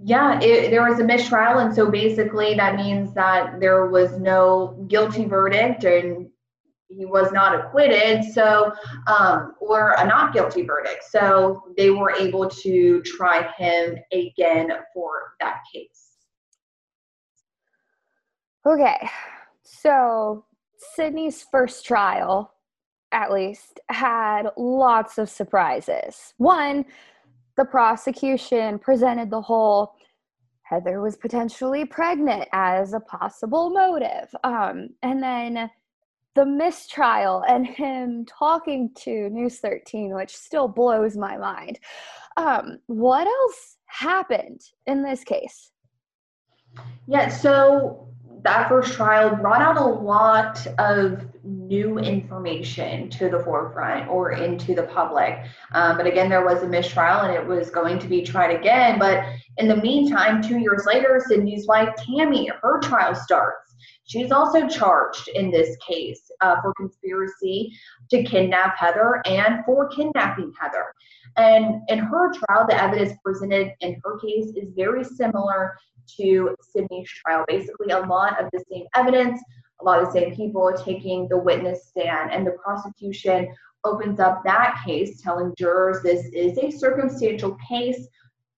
Yeah, 0.05 0.41
it, 0.41 0.71
there 0.71 0.89
was 0.89 0.99
a 0.99 1.05
mistrial, 1.05 1.59
and 1.59 1.73
so 1.73 1.91
basically 1.91 2.55
that 2.55 2.75
means 2.77 3.15
that 3.15 3.61
there 3.61 3.87
was 3.87 4.19
no 4.19 4.85
guilty 4.89 5.27
verdict 5.27 5.85
and 5.85 6.29
he 6.89 7.07
was 7.07 7.33
not 7.33 7.59
acquitted, 7.59 8.25
so 8.25 8.73
um, 9.07 9.55
or 9.61 9.95
a 9.99 10.07
not 10.07 10.33
guilty 10.33 10.63
verdict. 10.63 11.05
So 11.09 11.63
they 11.77 11.91
were 11.91 12.11
able 12.11 12.49
to 12.51 13.03
try 13.03 13.51
him 13.57 13.97
again 14.13 14.73
for 14.93 15.35
that 15.41 15.61
case. 15.73 16.11
Okay, 18.67 19.09
so 19.63 20.45
Sydney's 20.95 21.47
first 21.51 21.85
trial, 21.85 22.53
at 23.11 23.33
least, 23.33 23.81
had 23.89 24.51
lots 24.57 25.19
of 25.19 25.29
surprises. 25.29 26.35
One, 26.39 26.85
the 27.57 27.65
prosecution 27.65 28.79
presented 28.79 29.31
the 29.31 29.41
whole 29.41 29.95
Heather 30.73 31.03
was 31.03 31.17
potentially 31.17 31.85
pregnant 31.85 32.49
as 32.53 32.95
a 32.95 33.01
possible 33.01 33.69
motive. 33.69 34.35
Um, 34.43 34.89
and 35.03 35.23
then 35.23 35.71
the 36.35 36.47
mistrial 36.47 37.45
and 37.47 37.67
him 37.67 38.25
talking 38.25 38.91
to 39.01 39.29
News 39.29 39.59
13, 39.59 40.15
which 40.15 40.35
still 40.35 40.69
blows 40.69 41.15
my 41.15 41.37
mind. 41.37 41.79
Um, 42.39 42.79
what 42.87 43.27
else 43.27 43.77
happened 43.85 44.63
in 44.87 45.03
this 45.03 45.25
case? 45.25 45.73
Yeah, 47.07 47.29
so 47.29 48.09
that 48.43 48.69
first 48.69 48.95
trial 48.95 49.37
brought 49.37 49.63
out 49.63 49.77
a 49.77 49.85
lot 49.85 50.67
of 50.79 51.25
new 51.45 51.99
information 51.99 53.09
to 53.11 53.29
the 53.29 53.39
forefront 53.41 54.09
or 54.09 54.33
into 54.33 54.75
the 54.75 54.83
public. 54.85 55.39
Um, 55.73 55.97
but 55.97 56.07
again, 56.07 56.29
there 56.29 56.45
was 56.45 56.63
a 56.63 56.69
mistrial 56.69 57.21
and 57.21 57.35
it 57.35 57.47
was 57.47 57.71
going 57.71 57.99
to 58.01 58.09
be 58.09 58.23
tried 58.23 58.55
again. 58.57 58.99
But 58.99 59.25
in 59.59 59.69
the 59.69 59.77
meantime, 59.77 60.43
two 60.43 60.59
years 60.59 60.85
later, 60.87 61.23
Sydney's 61.27 61.67
wife, 61.67 61.91
Tammy, 61.97 62.51
her 62.63 62.81
trial 62.81 63.15
starts. 63.15 63.75
She's 64.05 64.33
also 64.33 64.69
charged 64.69 65.29
in 65.29 65.51
this 65.51 65.77
case 65.77 66.31
uh, 66.41 66.61
for 66.61 66.75
conspiracy 66.75 67.73
to 68.11 68.23
kidnap 68.25 68.77
Heather 68.77 69.23
and 69.25 69.65
for 69.65 69.89
kidnapping 69.89 70.53
Heather. 70.61 70.93
And 71.37 71.83
in 71.89 71.99
her 71.99 72.33
trial, 72.33 72.67
the 72.69 72.81
evidence 72.81 73.19
presented 73.25 73.73
in 73.81 74.01
her 74.05 74.19
case 74.19 74.53
is 74.57 74.73
very 74.77 75.05
similar 75.05 75.79
to 76.17 76.55
Sydney's 76.61 77.11
trial. 77.11 77.45
Basically, 77.49 77.93
a 77.93 78.01
lot 78.01 78.43
of 78.43 78.51
the 78.53 78.65
same 78.71 78.87
evidence, 78.95 79.41
a 79.81 79.85
lot 79.85 80.01
of 80.01 80.07
the 80.07 80.13
same 80.13 80.35
people 80.35 80.73
taking 80.85 81.29
the 81.29 81.39
witness 81.39 81.89
stand, 81.89 82.33
and 82.33 82.47
the 82.47 82.53
prosecution 82.53 83.49
opens 83.85 84.21
up 84.21 84.43
that 84.45 84.81
case 84.87 85.21
telling 85.21 85.53
jurors 85.59 86.03
this 86.03 86.27
is 86.33 86.57
a 86.59 86.71
circumstantial 86.71 87.57
case, 87.69 88.07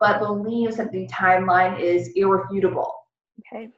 but 0.00 0.18
believes 0.18 0.76
that 0.76 0.92
the 0.92 1.06
timeline 1.08 1.80
is 1.80 2.10
irrefutable. 2.14 2.92
Okay. 3.40 3.70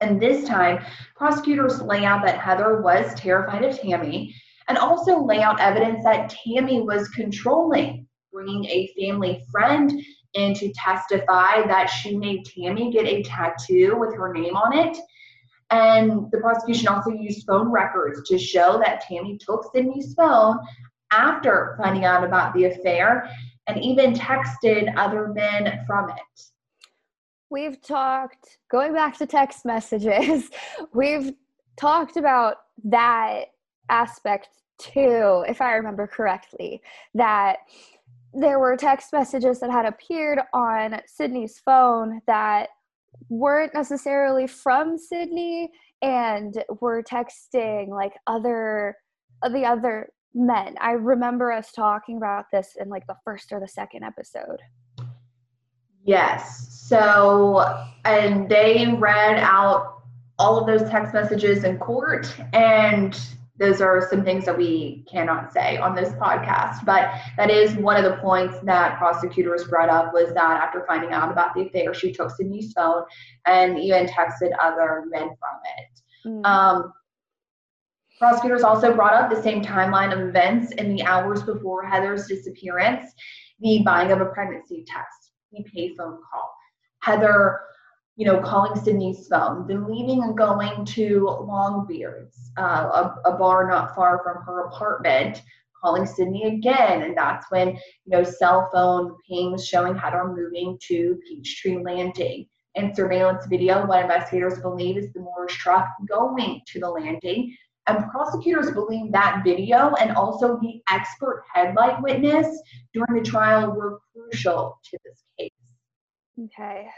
And 0.00 0.20
this 0.20 0.46
time, 0.48 0.84
prosecutors 1.16 1.82
lay 1.82 2.04
out 2.04 2.24
that 2.24 2.38
Heather 2.38 2.80
was 2.80 3.14
terrified 3.14 3.64
of 3.64 3.78
Tammy 3.78 4.34
and 4.68 4.78
also 4.78 5.22
lay 5.22 5.42
out 5.42 5.60
evidence 5.60 6.04
that 6.04 6.30
Tammy 6.30 6.82
was 6.82 7.08
controlling, 7.08 8.06
bringing 8.32 8.64
a 8.66 8.92
family 8.98 9.44
friend 9.50 9.92
in 10.38 10.54
to 10.54 10.72
testify 10.72 11.66
that 11.66 11.86
she 11.86 12.16
made 12.16 12.44
Tammy 12.44 12.90
get 12.90 13.06
a 13.06 13.22
tattoo 13.22 13.96
with 13.98 14.14
her 14.14 14.32
name 14.32 14.56
on 14.56 14.76
it. 14.76 14.96
And 15.70 16.30
the 16.30 16.38
prosecution 16.38 16.88
also 16.88 17.10
used 17.10 17.46
phone 17.46 17.70
records 17.70 18.26
to 18.28 18.38
show 18.38 18.78
that 18.78 19.02
Tammy 19.02 19.36
took 19.38 19.70
Sydney's 19.74 20.14
phone 20.14 20.58
after 21.12 21.76
finding 21.82 22.04
out 22.04 22.24
about 22.24 22.54
the 22.54 22.64
affair 22.64 23.30
and 23.66 23.82
even 23.82 24.14
texted 24.14 24.92
other 24.96 25.28
men 25.28 25.84
from 25.86 26.10
it. 26.10 26.42
We've 27.50 27.80
talked, 27.80 28.58
going 28.70 28.92
back 28.92 29.16
to 29.18 29.26
text 29.26 29.64
messages, 29.64 30.50
we've 30.94 31.32
talked 31.76 32.16
about 32.16 32.56
that 32.84 33.46
aspect 33.88 34.48
too, 34.78 35.44
if 35.48 35.60
I 35.60 35.72
remember 35.72 36.06
correctly, 36.06 36.82
that 37.14 37.58
there 38.34 38.58
were 38.58 38.76
text 38.76 39.12
messages 39.12 39.60
that 39.60 39.70
had 39.70 39.86
appeared 39.86 40.40
on 40.52 41.00
Sydney's 41.06 41.58
phone 41.58 42.20
that 42.26 42.68
weren't 43.28 43.74
necessarily 43.74 44.46
from 44.46 44.98
Sydney 44.98 45.70
and 46.02 46.62
were 46.80 47.02
texting 47.02 47.88
like 47.88 48.12
other 48.26 48.96
the 49.42 49.64
other 49.64 50.10
men. 50.34 50.74
I 50.80 50.92
remember 50.92 51.52
us 51.52 51.72
talking 51.72 52.16
about 52.16 52.46
this 52.52 52.76
in 52.78 52.88
like 52.88 53.06
the 53.06 53.16
first 53.24 53.52
or 53.52 53.60
the 53.60 53.68
second 53.68 54.04
episode. 54.04 54.60
Yes. 56.04 56.68
So, 56.88 57.86
and 58.04 58.48
they 58.48 58.94
read 58.98 59.38
out 59.38 60.02
all 60.38 60.58
of 60.58 60.66
those 60.66 60.88
text 60.88 61.12
messages 61.12 61.64
in 61.64 61.78
court, 61.78 62.32
and 62.52 63.18
those 63.58 63.80
are 63.80 64.08
some 64.08 64.24
things 64.24 64.44
that 64.44 64.56
we 64.56 65.04
cannot 65.10 65.52
say 65.52 65.76
on 65.78 65.94
this 65.94 66.10
podcast. 66.10 66.84
But 66.84 67.12
that 67.36 67.50
is 67.50 67.74
one 67.74 67.96
of 67.96 68.04
the 68.04 68.18
points 68.18 68.56
that 68.64 68.98
prosecutors 68.98 69.64
brought 69.64 69.88
up 69.88 70.12
was 70.12 70.32
that 70.34 70.62
after 70.62 70.84
finding 70.86 71.12
out 71.12 71.30
about 71.30 71.54
the 71.54 71.62
affair, 71.62 71.92
she 71.92 72.12
took 72.12 72.30
Sydney's 72.30 72.72
phone 72.72 73.02
and 73.46 73.78
even 73.78 74.06
texted 74.06 74.50
other 74.60 75.04
men 75.08 75.28
from 75.28 75.58
it. 75.76 76.00
Mm. 76.26 76.46
Um, 76.46 76.92
prosecutors 78.18 78.62
also 78.62 78.94
brought 78.94 79.14
up 79.14 79.30
the 79.30 79.42
same 79.42 79.62
timeline 79.62 80.12
of 80.12 80.28
events 80.28 80.72
in 80.72 80.94
the 80.94 81.02
hours 81.02 81.42
before 81.42 81.84
Heather's 81.84 82.26
disappearance, 82.26 83.12
the 83.60 83.82
buying 83.84 84.12
of 84.12 84.20
a 84.20 84.26
pregnancy 84.26 84.84
test, 84.86 85.32
the 85.52 85.64
payphone 85.64 86.18
call, 86.30 86.52
Heather 87.00 87.60
you 88.18 88.24
know, 88.24 88.40
calling 88.40 88.78
Sydney's 88.78 89.28
phone, 89.28 89.64
then 89.68 89.86
leaving 89.86 90.24
and 90.24 90.36
going 90.36 90.84
to 90.84 91.20
Longbeards, 91.40 92.34
uh, 92.58 93.12
a, 93.24 93.30
a 93.30 93.38
bar 93.38 93.68
not 93.68 93.94
far 93.94 94.20
from 94.24 94.42
her 94.42 94.66
apartment, 94.66 95.40
calling 95.80 96.04
Sydney 96.04 96.56
again. 96.56 97.02
And 97.02 97.16
that's 97.16 97.48
when, 97.52 97.68
you 97.68 97.80
know, 98.08 98.24
cell 98.24 98.68
phone 98.72 99.16
pings 99.28 99.68
showing 99.68 99.96
Heather 99.96 100.24
moving 100.26 100.76
to 100.88 101.20
Peachtree 101.28 101.78
Landing. 101.78 102.46
And 102.74 102.94
surveillance 102.94 103.46
video, 103.46 103.86
what 103.86 104.02
investigators 104.02 104.58
believe 104.58 104.96
is 104.96 105.12
the 105.12 105.20
Moorish 105.20 105.56
truck 105.56 105.86
going 106.08 106.60
to 106.66 106.80
the 106.80 106.90
landing. 106.90 107.56
And 107.86 108.04
prosecutors 108.10 108.72
believe 108.72 109.12
that 109.12 109.42
video 109.44 109.94
and 109.94 110.10
also 110.16 110.58
the 110.60 110.82
expert 110.90 111.44
headlight 111.54 112.02
witness 112.02 112.60
during 112.92 113.22
the 113.22 113.28
trial 113.28 113.70
were 113.70 114.00
crucial 114.12 114.80
to 114.90 114.98
this 115.04 115.22
case. 115.38 115.50
Okay. 116.46 116.88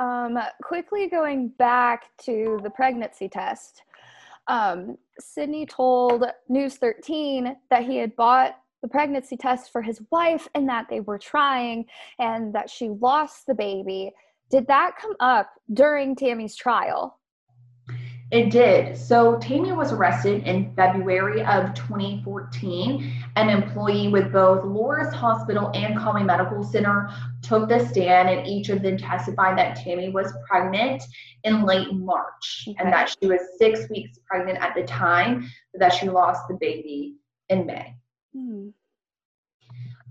Um, 0.00 0.38
quickly 0.62 1.08
going 1.08 1.48
back 1.48 2.04
to 2.24 2.60
the 2.62 2.70
pregnancy 2.70 3.28
test, 3.28 3.82
um, 4.46 4.96
Sydney 5.18 5.66
told 5.66 6.24
News 6.48 6.76
13 6.76 7.56
that 7.70 7.84
he 7.84 7.96
had 7.96 8.14
bought 8.16 8.56
the 8.82 8.88
pregnancy 8.88 9.36
test 9.36 9.72
for 9.72 9.82
his 9.82 10.00
wife 10.10 10.48
and 10.54 10.68
that 10.68 10.86
they 10.88 11.00
were 11.00 11.18
trying 11.18 11.84
and 12.18 12.54
that 12.54 12.70
she 12.70 12.88
lost 12.88 13.46
the 13.46 13.54
baby. 13.54 14.12
Did 14.50 14.66
that 14.68 14.92
come 15.00 15.16
up 15.20 15.50
during 15.74 16.14
Tammy's 16.14 16.54
trial? 16.54 17.17
It 18.30 18.50
did. 18.50 18.94
So 18.94 19.38
Tammy 19.38 19.72
was 19.72 19.90
arrested 19.90 20.46
in 20.46 20.74
February 20.74 21.42
of 21.44 21.72
2014. 21.72 23.10
An 23.36 23.48
employee 23.48 24.08
with 24.08 24.30
both 24.30 24.66
Loris 24.66 25.14
Hospital 25.14 25.70
and 25.74 25.96
Conway 25.96 26.24
Medical 26.24 26.62
Center 26.62 27.08
took 27.40 27.70
the 27.70 27.86
stand, 27.88 28.28
and 28.28 28.46
each 28.46 28.68
of 28.68 28.82
them 28.82 28.98
testified 28.98 29.56
that 29.56 29.76
Tammy 29.76 30.10
was 30.10 30.30
pregnant 30.46 31.02
in 31.44 31.64
late 31.64 31.90
March 31.94 32.66
okay. 32.68 32.76
and 32.78 32.92
that 32.92 33.08
she 33.08 33.28
was 33.28 33.40
six 33.56 33.88
weeks 33.88 34.18
pregnant 34.26 34.58
at 34.58 34.74
the 34.74 34.82
time, 34.82 35.48
but 35.72 35.80
that 35.80 35.94
she 35.94 36.10
lost 36.10 36.42
the 36.48 36.54
baby 36.54 37.14
in 37.48 37.64
May. 37.64 37.94
Hmm. 38.34 38.68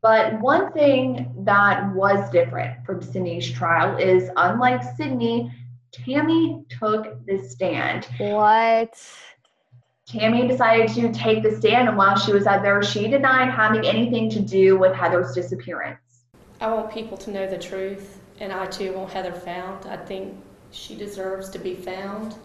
But 0.02 0.40
one 0.42 0.72
thing 0.74 1.32
that 1.44 1.94
was 1.94 2.30
different 2.32 2.84
from 2.84 3.02
Sydney's 3.02 3.52
trial 3.52 3.98
is 3.98 4.30
unlike 4.38 4.82
Sydney, 4.96 5.52
Tammy 5.92 6.64
took 6.70 7.26
the 7.26 7.40
stand. 7.40 8.08
What? 8.18 9.00
Tammy 10.08 10.48
decided 10.48 10.90
to 10.96 11.12
take 11.12 11.44
the 11.44 11.52
stand, 11.52 11.90
and 11.90 11.98
while 11.98 12.18
she 12.18 12.32
was 12.32 12.48
out 12.48 12.64
there, 12.64 12.82
she 12.82 13.08
denied 13.08 13.50
having 13.50 13.86
anything 13.86 14.30
to 14.30 14.40
do 14.40 14.78
with 14.78 14.94
Heather's 14.94 15.34
disappearance. 15.34 16.00
I 16.62 16.74
want 16.74 16.92
people 16.92 17.18
to 17.18 17.32
know 17.32 17.46
the 17.46 17.58
truth, 17.58 18.20
and 18.40 18.54
I 18.54 18.68
too 18.68 18.94
want 18.94 19.12
Heather 19.12 19.34
found. 19.34 19.86
I 19.86 19.98
think 19.98 20.36
she 20.72 20.96
deserves 20.96 21.50
to 21.50 21.60
be 21.60 21.76
found, 21.76 22.36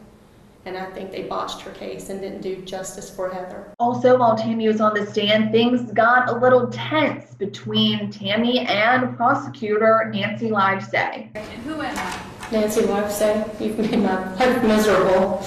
and 0.64 0.76
I 0.76 0.86
think 0.86 1.12
they 1.12 1.22
botched 1.22 1.60
her 1.60 1.70
case 1.70 2.10
and 2.10 2.20
didn't 2.20 2.40
do 2.40 2.56
justice 2.62 3.08
for 3.08 3.30
Heather. 3.30 3.72
Also, 3.78 4.18
while 4.18 4.36
Tammy 4.36 4.66
was 4.66 4.80
on 4.80 4.94
the 4.94 5.06
stand, 5.06 5.52
things 5.52 5.92
got 5.92 6.30
a 6.30 6.34
little 6.34 6.66
tense 6.68 7.34
between 7.34 8.10
Tammy 8.10 8.60
and 8.66 9.16
prosecutor 9.16 10.10
Nancy 10.12 10.50
Livesay. 10.50 11.30
And 11.34 11.62
who 11.62 11.80
am 11.80 11.96
I? 11.96 12.31
Nancy 12.52 12.82
Livesay, 12.82 13.58
you've 13.58 13.78
made 13.78 13.98
my 13.98 14.34
life 14.34 14.62
miserable. 14.62 15.42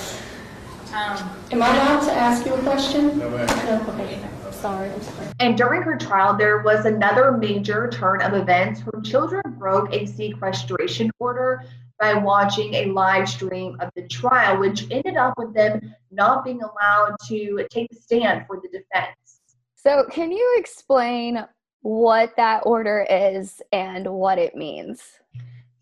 Um, 0.91 1.29
Am 1.51 1.61
I 1.61 1.75
allowed 1.75 2.03
to 2.05 2.11
ask 2.11 2.43
you 2.47 2.55
a 2.55 2.61
question? 2.63 3.19
No, 3.19 3.29
ma'am. 3.29 3.47
No, 3.67 3.93
okay. 3.93 4.27
Sorry, 4.51 4.89
I'm 4.89 5.01
sorry. 5.03 5.27
And 5.39 5.55
during 5.55 5.83
her 5.83 5.97
trial, 5.97 6.35
there 6.35 6.63
was 6.63 6.85
another 6.85 7.31
major 7.31 7.89
turn 7.91 8.23
of 8.23 8.33
events. 8.33 8.79
Her 8.79 9.01
children 9.03 9.43
broke 9.59 9.93
a 9.93 10.07
sequestration 10.07 11.11
order 11.19 11.63
by 11.99 12.15
watching 12.15 12.73
a 12.73 12.85
live 12.85 13.29
stream 13.29 13.77
of 13.81 13.91
the 13.95 14.07
trial, 14.07 14.59
which 14.59 14.89
ended 14.89 15.15
up 15.15 15.35
with 15.37 15.53
them 15.53 15.93
not 16.09 16.43
being 16.43 16.61
allowed 16.63 17.15
to 17.27 17.67
take 17.69 17.87
the 17.91 17.97
stand 17.97 18.47
for 18.47 18.59
the 18.59 18.67
defense. 18.69 19.41
So, 19.75 20.05
can 20.09 20.31
you 20.31 20.55
explain 20.57 21.45
what 21.81 22.35
that 22.37 22.63
order 22.65 23.05
is 23.07 23.61
and 23.71 24.07
what 24.07 24.39
it 24.39 24.55
means? 24.55 25.03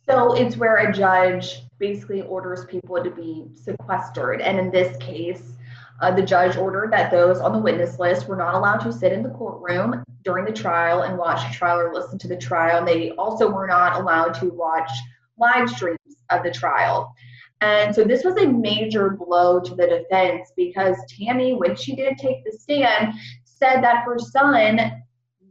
So 0.05 0.33
it's 0.33 0.57
where 0.57 0.77
a 0.77 0.93
judge 0.93 1.61
basically 1.79 2.21
orders 2.23 2.65
people 2.65 3.01
to 3.01 3.09
be 3.09 3.45
sequestered. 3.55 4.41
And 4.41 4.59
in 4.59 4.69
this 4.69 4.97
case, 4.97 5.53
uh, 6.01 6.11
the 6.11 6.21
judge 6.21 6.57
ordered 6.57 6.91
that 6.91 7.11
those 7.11 7.39
on 7.39 7.53
the 7.53 7.59
witness 7.59 7.99
list 7.99 8.27
were 8.27 8.35
not 8.35 8.55
allowed 8.55 8.79
to 8.79 8.91
sit 8.91 9.13
in 9.13 9.23
the 9.23 9.29
courtroom 9.29 10.03
during 10.23 10.45
the 10.45 10.51
trial 10.51 11.03
and 11.03 11.17
watch 11.17 11.47
the 11.47 11.53
trial 11.53 11.79
or 11.79 11.93
listen 11.93 12.17
to 12.19 12.27
the 12.27 12.37
trial. 12.37 12.79
And 12.79 12.87
they 12.87 13.11
also 13.11 13.49
were 13.49 13.67
not 13.67 13.99
allowed 13.99 14.33
to 14.35 14.49
watch 14.49 14.89
live 15.37 15.69
streams 15.69 15.99
of 16.29 16.43
the 16.43 16.51
trial. 16.51 17.13
And 17.61 17.95
so 17.95 18.03
this 18.03 18.25
was 18.25 18.35
a 18.35 18.45
major 18.45 19.11
blow 19.11 19.61
to 19.61 19.75
the 19.75 19.87
defense 19.87 20.51
because 20.57 20.97
Tammy, 21.07 21.53
when 21.53 21.77
she 21.77 21.95
did 21.95 22.17
take 22.17 22.43
the 22.43 22.51
stand, 22.51 23.13
said 23.45 23.81
that 23.81 24.03
her 24.03 24.19
son 24.19 25.01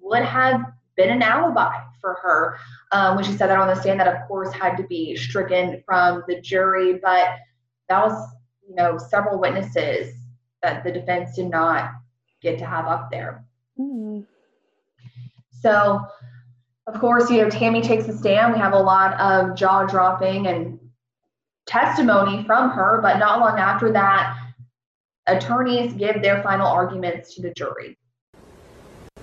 would 0.01 0.23
have 0.23 0.61
been 0.97 1.11
an 1.11 1.23
alibi 1.23 1.73
for 2.01 2.19
her 2.23 2.59
um, 2.93 3.17
when 3.17 3.25
she 3.25 3.33
said 3.33 3.49
that 3.49 3.59
on 3.59 3.69
the 3.69 3.81
stand 3.81 4.01
that 4.01 4.09
of 4.09 4.27
course 4.29 4.53
had 4.53 4.77
to 4.77 4.83
be 4.85 5.17
stricken 5.17 5.83
from 5.87 6.23
the 6.29 6.41
jury 6.41 6.95
but 6.95 7.39
that 7.89 8.07
was 8.07 8.33
you 8.69 8.75
know, 8.75 8.99
several 8.99 9.39
witnesses 9.39 10.15
that 10.63 10.85
the 10.85 10.93
defense 10.93 11.37
did 11.37 11.51
not 11.51 11.93
get 12.41 12.59
to 12.59 12.67
have 12.67 12.87
up 12.87 13.11
there. 13.11 13.45
Mm. 13.79 14.25
So, 15.61 16.01
of 16.87 17.01
course, 17.01 17.31
you 17.31 17.39
know, 17.43 17.51
Tammy 17.51 17.81
takes 17.81 18.07
the 18.07 18.17
stand. 18.17 18.53
We 18.53 18.59
have 18.59 18.73
a 18.73 18.79
lot 18.79 19.19
of 19.21 19.57
jaw 19.57 19.85
dropping 19.85 20.47
and 20.47 20.79
testimony 21.67 22.45
from 22.45 22.71
her, 22.71 23.01
but 23.03 23.19
not 23.19 23.41
long 23.41 23.59
after 23.59 23.93
that, 23.93 24.37
attorneys 25.27 25.93
give 25.93 26.23
their 26.23 26.43
final 26.43 26.67
arguments 26.67 27.35
to 27.35 27.43
the 27.43 27.53
jury. 27.53 27.99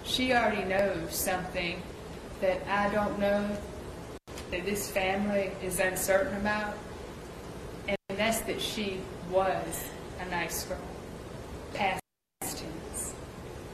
She 0.03 0.33
already 0.33 0.63
knows 0.63 1.15
something 1.15 1.81
that 2.41 2.65
I 2.67 2.93
don't 2.93 3.19
know, 3.19 3.49
that 4.51 4.65
this 4.65 4.89
family 4.89 5.51
is 5.61 5.79
uncertain 5.79 6.37
about, 6.37 6.77
and 7.87 7.97
that's 8.09 8.41
that 8.41 8.61
she 8.61 9.01
was 9.29 9.89
a 10.19 10.29
nice 10.29 10.63
girl. 10.63 10.77
Past 11.73 12.01
tense. 12.41 13.13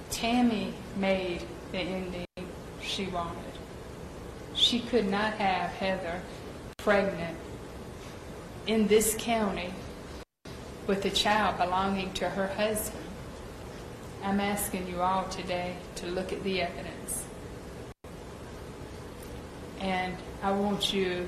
Tammy 0.09 0.73
made 0.97 1.43
the 1.71 1.79
ending 1.79 2.25
she 2.81 3.07
wanted. 3.07 3.41
She 4.53 4.79
could 4.79 5.07
not 5.07 5.33
have 5.33 5.71
Heather 5.71 6.21
pregnant 6.77 7.37
in 8.67 8.87
this 8.87 9.15
county 9.19 9.73
with 10.87 11.03
a 11.05 11.09
child 11.09 11.57
belonging 11.57 12.13
to 12.13 12.29
her 12.29 12.47
husband. 12.47 13.04
I'm 14.25 14.39
asking 14.39 14.87
you 14.87 15.01
all 15.03 15.25
today 15.25 15.75
to 15.97 16.07
look 16.07 16.33
at 16.33 16.43
the 16.43 16.63
evidence. 16.63 17.25
And 19.79 20.17
I 20.41 20.51
want 20.51 20.91
you 20.91 21.27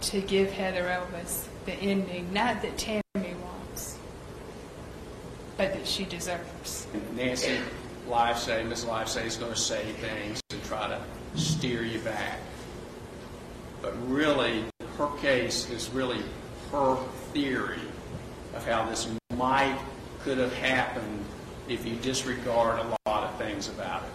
to 0.00 0.20
give 0.22 0.50
Heather 0.50 0.82
Elvis 0.82 1.46
the 1.66 1.74
ending, 1.74 2.32
not 2.32 2.62
that 2.62 2.76
Tammy 2.78 3.02
wants, 3.14 3.96
but 5.56 5.72
that 5.72 5.86
she 5.86 6.04
deserves. 6.04 6.88
Nancy 7.14 7.60
Livesay, 8.08 8.66
Ms. 8.68 8.84
Livesay 8.84 9.26
is 9.26 9.36
going 9.36 9.52
to 9.52 9.58
say 9.58 9.84
things 10.00 10.40
and 10.50 10.64
try 10.64 10.88
to 10.88 11.00
steer 11.38 11.84
you 11.84 12.00
back. 12.00 12.40
But 13.80 13.94
really, 14.10 14.64
her 14.96 15.08
case 15.18 15.70
is 15.70 15.90
really 15.90 16.24
her 16.72 16.96
theory 17.32 17.78
of 18.56 18.66
how 18.66 18.84
this 18.90 19.08
might 19.36 19.78
could 20.24 20.38
have 20.38 20.52
happened 20.54 21.24
if 21.68 21.84
you 21.86 21.96
disregard 21.96 22.80
a 22.80 22.96
lot 23.08 23.24
of 23.24 23.36
things 23.36 23.68
about 23.68 24.02
it. 24.02 24.10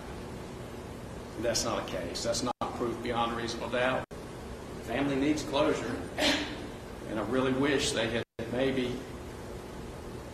That's 1.42 1.66
not 1.66 1.88
a 1.88 1.92
case. 1.92 2.24
That's 2.24 2.44
not 2.44 2.54
proof 2.78 3.02
beyond 3.04 3.34
a 3.34 3.36
reasonable 3.36 3.70
doubt. 3.70 4.06
The 4.10 4.84
Family 4.86 5.16
needs 5.16 5.44
closure, 5.44 5.96
and 7.10 7.20
I 7.20 7.24
really 7.24 7.54
wish 7.54 7.92
they 7.92 8.10
had 8.10 8.24
maybe 8.52 8.92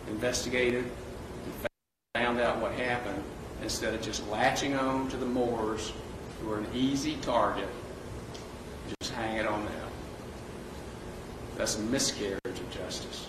investigated 0.08 0.86
and 0.86 1.70
found 2.16 2.40
out 2.40 2.60
what 2.60 2.72
happened 2.74 3.24
instead 3.62 3.94
of 3.94 4.02
just 4.02 4.28
latching 4.30 4.76
on 4.76 5.10
to 5.10 5.18
the 5.18 5.26
Moors, 5.26 5.94
who 6.42 6.52
are 6.52 6.60
an 6.60 6.68
easy 6.74 7.18
target, 7.18 7.68
just 9.00 9.12
hang 9.14 9.38
it 9.38 9.46
on 9.46 9.66
them. 9.66 9.90
That's 11.58 11.78
a 11.78 11.82
miscarriage 11.82 12.40
of 12.46 12.72
justice. 12.72 13.29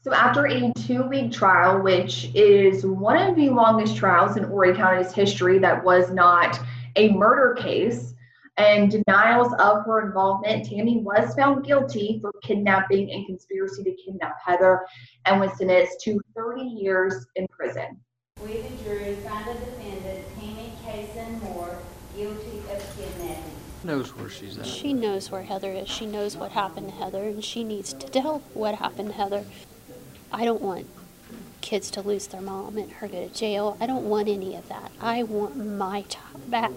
So 0.00 0.14
after 0.14 0.46
a 0.46 0.72
two-week 0.86 1.32
trial, 1.32 1.82
which 1.82 2.30
is 2.32 2.86
one 2.86 3.16
of 3.16 3.34
the 3.34 3.50
longest 3.50 3.96
trials 3.96 4.36
in 4.36 4.44
Horry 4.44 4.74
County's 4.74 5.12
history 5.12 5.58
that 5.58 5.82
was 5.82 6.12
not 6.12 6.58
a 6.94 7.10
murder 7.10 7.60
case, 7.60 8.14
and 8.56 8.90
denials 8.90 9.52
of 9.58 9.84
her 9.86 10.06
involvement, 10.06 10.66
Tammy 10.66 10.98
was 10.98 11.34
found 11.34 11.64
guilty 11.64 12.20
for 12.20 12.32
kidnapping 12.44 13.10
and 13.10 13.26
conspiracy 13.26 13.82
to 13.82 13.92
kidnap 13.92 14.36
Heather 14.44 14.86
and 15.26 15.40
was 15.40 15.50
sentenced 15.58 16.00
to 16.02 16.20
30 16.34 16.62
years 16.62 17.26
in 17.34 17.48
prison. 17.48 17.98
We, 18.40 18.60
the 18.60 18.84
jury, 18.84 19.16
find 19.16 19.46
the 19.48 19.54
defendant, 19.54 20.24
Tammy 20.38 20.72
Kaysen 20.86 21.42
Moore, 21.42 21.76
guilty 22.16 22.58
of 22.72 22.96
kidnapping. 22.96 23.52
Knows 23.82 24.16
where 24.16 24.28
she's 24.28 24.58
at. 24.58 24.66
She 24.66 24.92
knows 24.92 25.30
where 25.30 25.42
Heather 25.42 25.72
is. 25.72 25.88
She 25.88 26.06
knows 26.06 26.36
what 26.36 26.52
happened 26.52 26.88
to 26.90 26.94
Heather, 26.94 27.24
and 27.24 27.44
she 27.44 27.64
needs 27.64 27.92
to 27.92 28.08
tell 28.08 28.42
what 28.54 28.76
happened 28.76 29.08
to 29.08 29.14
Heather. 29.14 29.44
I 30.32 30.44
don't 30.44 30.62
want 30.62 30.86
kids 31.60 31.90
to 31.92 32.02
lose 32.02 32.26
their 32.26 32.40
mom 32.40 32.76
and 32.78 32.90
her 32.92 33.08
go 33.08 33.28
to 33.28 33.34
jail. 33.34 33.76
I 33.80 33.86
don't 33.86 34.04
want 34.04 34.28
any 34.28 34.54
of 34.56 34.68
that. 34.68 34.92
I 35.00 35.22
want 35.22 35.56
my 35.56 36.02
child 36.02 36.50
back. 36.50 36.72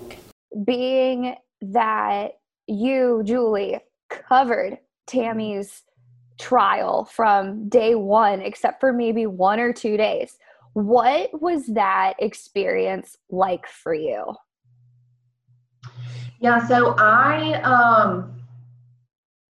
Being 0.66 1.36
that 1.62 2.40
you, 2.68 3.22
Julie, 3.24 3.80
covered 4.10 4.78
Tammy's 5.08 5.84
trial 6.40 7.06
from 7.06 7.70
day 7.70 7.96
one, 7.96 8.42
except 8.42 8.80
for 8.80 8.92
maybe 8.92 9.26
one 9.28 9.60
or 9.60 9.72
two 9.72 9.98
days. 9.98 10.38
What 10.74 11.42
was 11.42 11.68
that 11.68 12.14
experience 12.20 13.18
like 13.30 13.68
for 13.68 13.94
you? 13.94 14.34
Yeah, 16.40 16.66
so 16.66 16.96
I 16.98 17.62
um 17.62 18.42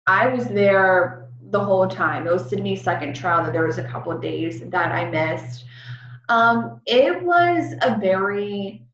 I 0.07 0.27
was 0.27 0.47
there 0.47 1.20
the 1.51 1.63
whole 1.63 1.87
time. 1.87 2.25
It 2.25 2.33
was 2.33 2.49
Sydney's 2.49 2.81
second 2.81 3.15
trial 3.15 3.43
that 3.43 3.53
there 3.53 3.67
was 3.67 3.77
a 3.77 3.83
couple 3.83 4.11
of 4.11 4.21
days 4.21 4.61
that 4.61 4.91
I 4.91 5.09
missed. 5.09 5.65
Um, 6.29 6.81
it 6.85 7.21
was 7.21 7.73
a 7.81 7.97
very 7.99 8.85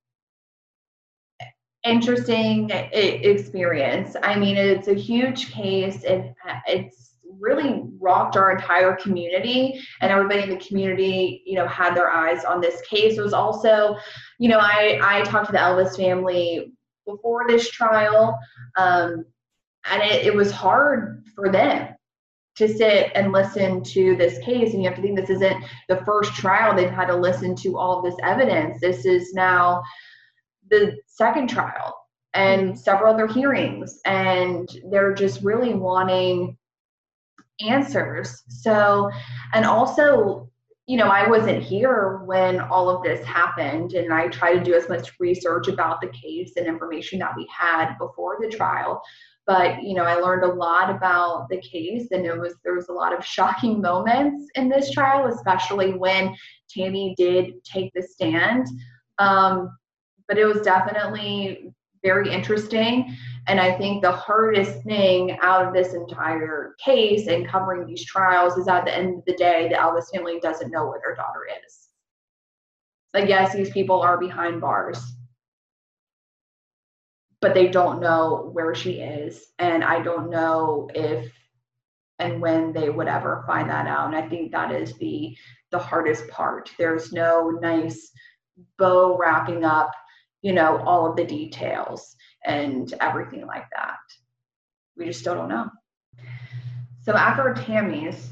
interesting 1.83 2.69
experience. 2.71 4.15
I 4.21 4.37
mean, 4.37 4.57
it's 4.57 4.87
a 4.87 4.93
huge 4.93 5.51
case. 5.51 6.03
It 6.03 6.33
it's 6.67 7.15
really 7.39 7.83
rocked 7.99 8.35
our 8.35 8.51
entire 8.51 8.95
community, 8.95 9.79
and 10.01 10.11
everybody 10.11 10.43
in 10.43 10.49
the 10.49 10.65
community, 10.65 11.43
you 11.45 11.55
know, 11.55 11.67
had 11.67 11.95
their 11.95 12.09
eyes 12.09 12.43
on 12.43 12.59
this 12.59 12.81
case. 12.81 13.17
It 13.17 13.21
was 13.21 13.33
also, 13.33 13.97
you 14.39 14.49
know, 14.49 14.59
I 14.59 14.99
I 15.01 15.21
talked 15.23 15.47
to 15.47 15.51
the 15.51 15.59
Elvis 15.59 15.95
family 15.95 16.73
before 17.05 17.47
this 17.47 17.69
trial, 17.69 18.37
um, 18.77 19.25
and 19.85 20.01
it, 20.01 20.25
it 20.25 20.35
was 20.35 20.51
hard 20.51 21.23
for 21.35 21.51
them 21.51 21.96
to 22.57 22.67
sit 22.67 23.11
and 23.13 23.31
listen 23.31 23.83
to 23.83 24.15
this 24.15 24.39
case 24.39 24.73
and 24.73 24.81
you 24.81 24.89
have 24.89 24.95
to 24.95 25.01
think 25.01 25.17
this 25.17 25.29
isn't 25.29 25.63
the 25.89 26.03
first 26.05 26.33
trial 26.33 26.75
they've 26.75 26.89
had 26.89 27.05
to 27.05 27.15
listen 27.15 27.55
to 27.55 27.77
all 27.77 27.99
of 27.99 28.03
this 28.03 28.19
evidence. 28.23 28.81
This 28.81 29.05
is 29.05 29.33
now 29.33 29.83
the 30.69 30.97
second 31.05 31.49
trial 31.49 31.95
and 32.33 32.69
mm-hmm. 32.69 32.77
several 32.77 33.13
other 33.13 33.27
hearings 33.27 33.99
and 34.05 34.67
they're 34.89 35.13
just 35.13 35.43
really 35.43 35.75
wanting 35.75 36.57
answers. 37.61 38.43
So 38.49 39.11
and 39.53 39.65
also 39.65 40.49
you 40.87 40.95
know 40.95 41.07
i 41.07 41.27
wasn't 41.27 41.61
here 41.61 42.21
when 42.25 42.61
all 42.61 42.89
of 42.89 43.03
this 43.03 43.23
happened 43.25 43.91
and 43.91 44.13
i 44.13 44.27
tried 44.29 44.53
to 44.53 44.63
do 44.63 44.73
as 44.73 44.87
much 44.87 45.11
research 45.19 45.67
about 45.67 45.99
the 45.99 46.07
case 46.07 46.53
and 46.55 46.65
information 46.65 47.19
that 47.19 47.35
we 47.35 47.45
had 47.55 47.97
before 47.97 48.37
the 48.39 48.47
trial 48.47 49.01
but 49.47 49.81
you 49.81 49.95
know 49.95 50.03
i 50.03 50.15
learned 50.15 50.43
a 50.43 50.53
lot 50.53 50.91
about 50.91 51.47
the 51.49 51.59
case 51.61 52.09
and 52.11 52.25
it 52.25 52.37
was 52.37 52.55
there 52.63 52.75
was 52.75 52.89
a 52.89 52.93
lot 52.93 53.17
of 53.17 53.25
shocking 53.25 53.81
moments 53.89 54.47
in 54.55 54.69
this 54.69 54.91
trial 54.91 55.33
especially 55.33 55.93
when 55.93 56.35
tammy 56.69 57.15
did 57.17 57.63
take 57.63 57.91
the 57.95 58.01
stand. 58.01 58.67
Um, 59.19 59.75
but 60.27 60.37
it 60.37 60.45
was 60.45 60.61
definitely 60.61 61.73
very 62.03 62.31
interesting 62.31 63.15
and 63.47 63.59
i 63.59 63.75
think 63.75 64.03
the 64.03 64.11
hardest 64.11 64.83
thing 64.83 65.37
out 65.41 65.65
of 65.65 65.73
this 65.73 65.95
entire 65.95 66.75
case 66.83 67.27
and 67.27 67.47
covering 67.47 67.87
these 67.87 68.05
trials 68.05 68.57
is 68.57 68.67
at 68.67 68.85
the 68.85 68.95
end 68.95 69.17
of 69.17 69.25
the 69.25 69.33
day 69.33 69.67
the 69.69 69.75
elvis 69.75 70.11
family 70.13 70.39
doesn't 70.39 70.69
know 70.69 70.85
where 70.85 70.99
their 71.03 71.15
daughter 71.15 71.47
is. 71.65 71.87
Like 73.13 73.27
yes 73.27 73.55
these 73.55 73.71
people 73.71 74.01
are 74.01 74.19
behind 74.19 74.61
bars 74.61 75.16
but 77.41 77.53
they 77.53 77.67
don't 77.67 78.01
know 78.01 78.49
where 78.53 78.73
she 78.73 78.99
is. 78.99 79.45
And 79.59 79.83
I 79.83 80.01
don't 80.01 80.29
know 80.29 80.89
if 80.93 81.31
and 82.19 82.41
when 82.41 82.73
they 82.73 82.89
would 82.89 83.07
ever 83.07 83.43
find 83.45 83.69
that 83.69 83.87
out. 83.87 84.07
And 84.07 84.15
I 84.15 84.27
think 84.27 84.51
that 84.51 84.71
is 84.71 84.93
the 84.97 85.37
the 85.71 85.79
hardest 85.79 86.27
part. 86.29 86.71
There's 86.77 87.11
no 87.11 87.49
nice 87.49 88.11
bow 88.77 89.17
wrapping 89.17 89.63
up, 89.63 89.91
you 90.41 90.53
know, 90.53 90.77
all 90.77 91.09
of 91.09 91.15
the 91.15 91.25
details 91.25 92.15
and 92.45 92.91
everything 93.01 93.45
like 93.45 93.65
that. 93.75 93.97
We 94.95 95.05
just 95.05 95.19
still 95.19 95.35
don't 95.35 95.49
know. 95.49 95.69
So 97.03 97.13
after 97.13 97.53
Tammy's 97.53 98.31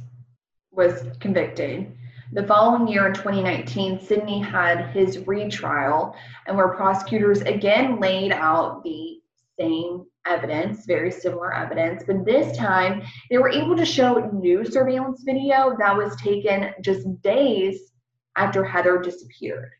was 0.72 1.04
convicted, 1.20 1.96
the 2.32 2.44
following 2.44 2.88
year 2.88 3.08
in 3.08 3.14
2019, 3.14 4.00
Sydney 4.00 4.40
had 4.42 4.88
his 4.92 5.20
retrial, 5.28 6.16
and 6.48 6.58
where 6.58 6.70
prosecutors 6.70 7.42
again 7.42 8.00
laid 8.00 8.32
out 8.32 8.84
the 8.84 9.20
same 9.60 10.06
evidence, 10.26 10.86
very 10.86 11.12
similar 11.12 11.54
evidence, 11.54 12.04
but 12.06 12.26
this 12.26 12.58
time 12.58 13.04
they 13.30 13.38
were 13.38 13.50
able 13.50 13.78
to 13.78 13.86
show 13.86 14.30
new 14.34 14.66
surveillance 14.66 15.22
video 15.24 15.76
that 15.78 15.96
was 15.96 16.16
taken 16.18 16.74
just 16.82 17.08
days 17.22 17.92
after 18.36 18.64
Heather 18.64 19.00
disappeared. 19.00 19.72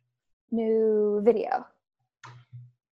New 0.52 1.22
video. 1.26 1.66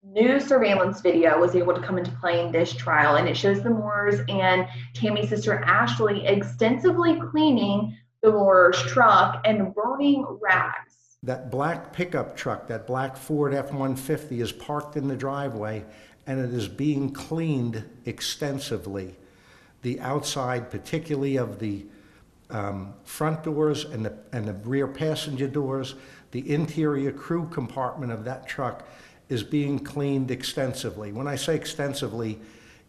new 0.04 0.40
surveillance 0.40 1.02
video 1.02 1.40
was 1.40 1.56
able 1.56 1.74
to 1.74 1.82
come 1.82 1.98
into 1.98 2.12
play 2.14 2.44
in 2.44 2.52
this 2.52 2.74
trial, 2.74 3.18
and 3.18 3.28
it 3.28 3.38
shows 3.38 3.62
the 3.62 3.70
Moores 3.70 4.22
and 4.30 4.66
Tammy's 4.94 5.30
sister 5.30 5.56
Ashley 5.66 6.26
extensively 6.26 7.20
cleaning 7.20 7.96
the 8.22 8.32
Moore's 8.32 8.82
truck 8.84 9.42
and 9.46 9.74
burning 9.74 10.26
rags. 10.40 11.18
That 11.24 11.52
black 11.52 11.94
pickup 11.94 12.36
truck, 12.36 12.68
that 12.68 12.88
black 12.88 13.18
Ford 13.18 13.54
F 13.54 13.66
150, 13.66 14.42
is 14.42 14.52
parked 14.52 14.96
in 14.96 15.08
the 15.08 15.16
driveway 15.16 15.84
and 16.28 16.40
it 16.40 16.54
is 16.54 16.68
being 16.68 17.12
cleaned 17.12 17.84
extensively. 18.06 19.16
The 19.82 20.00
outside, 20.00 20.70
particularly 20.70 21.38
of 21.38 21.60
the 21.60 21.86
um, 22.52 22.94
front 23.04 23.44
doors 23.44 23.86
and 23.86 24.06
the, 24.06 24.14
and 24.32 24.48
the 24.48 24.54
rear 24.54 24.88
passenger 24.88 25.48
doors, 25.48 25.96
the 26.32 26.50
interior 26.52 27.12
crew 27.12 27.48
compartment 27.50 28.12
of 28.12 28.24
that 28.26 28.48
truck 28.48 28.88
is 29.30 29.44
being 29.44 29.80
cleaned 29.80 30.30
extensively. 30.30 31.12
When 31.12 31.28
I 31.28 31.36
say 31.36 31.56
extensively, 31.56 32.40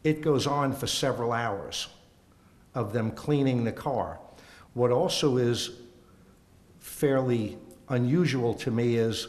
it 0.05 0.21
goes 0.21 0.47
on 0.47 0.73
for 0.73 0.87
several 0.87 1.33
hours 1.33 1.89
of 2.75 2.93
them 2.93 3.13
cleaning 3.13 3.65
the 3.65 3.73
car. 3.73 4.19
What 4.75 4.91
also 4.91 5.37
is 5.37 5.71
fairly 6.79 7.59
unusual 7.89 8.55
to 8.55 8.71
me 8.71 8.97
is 8.97 9.29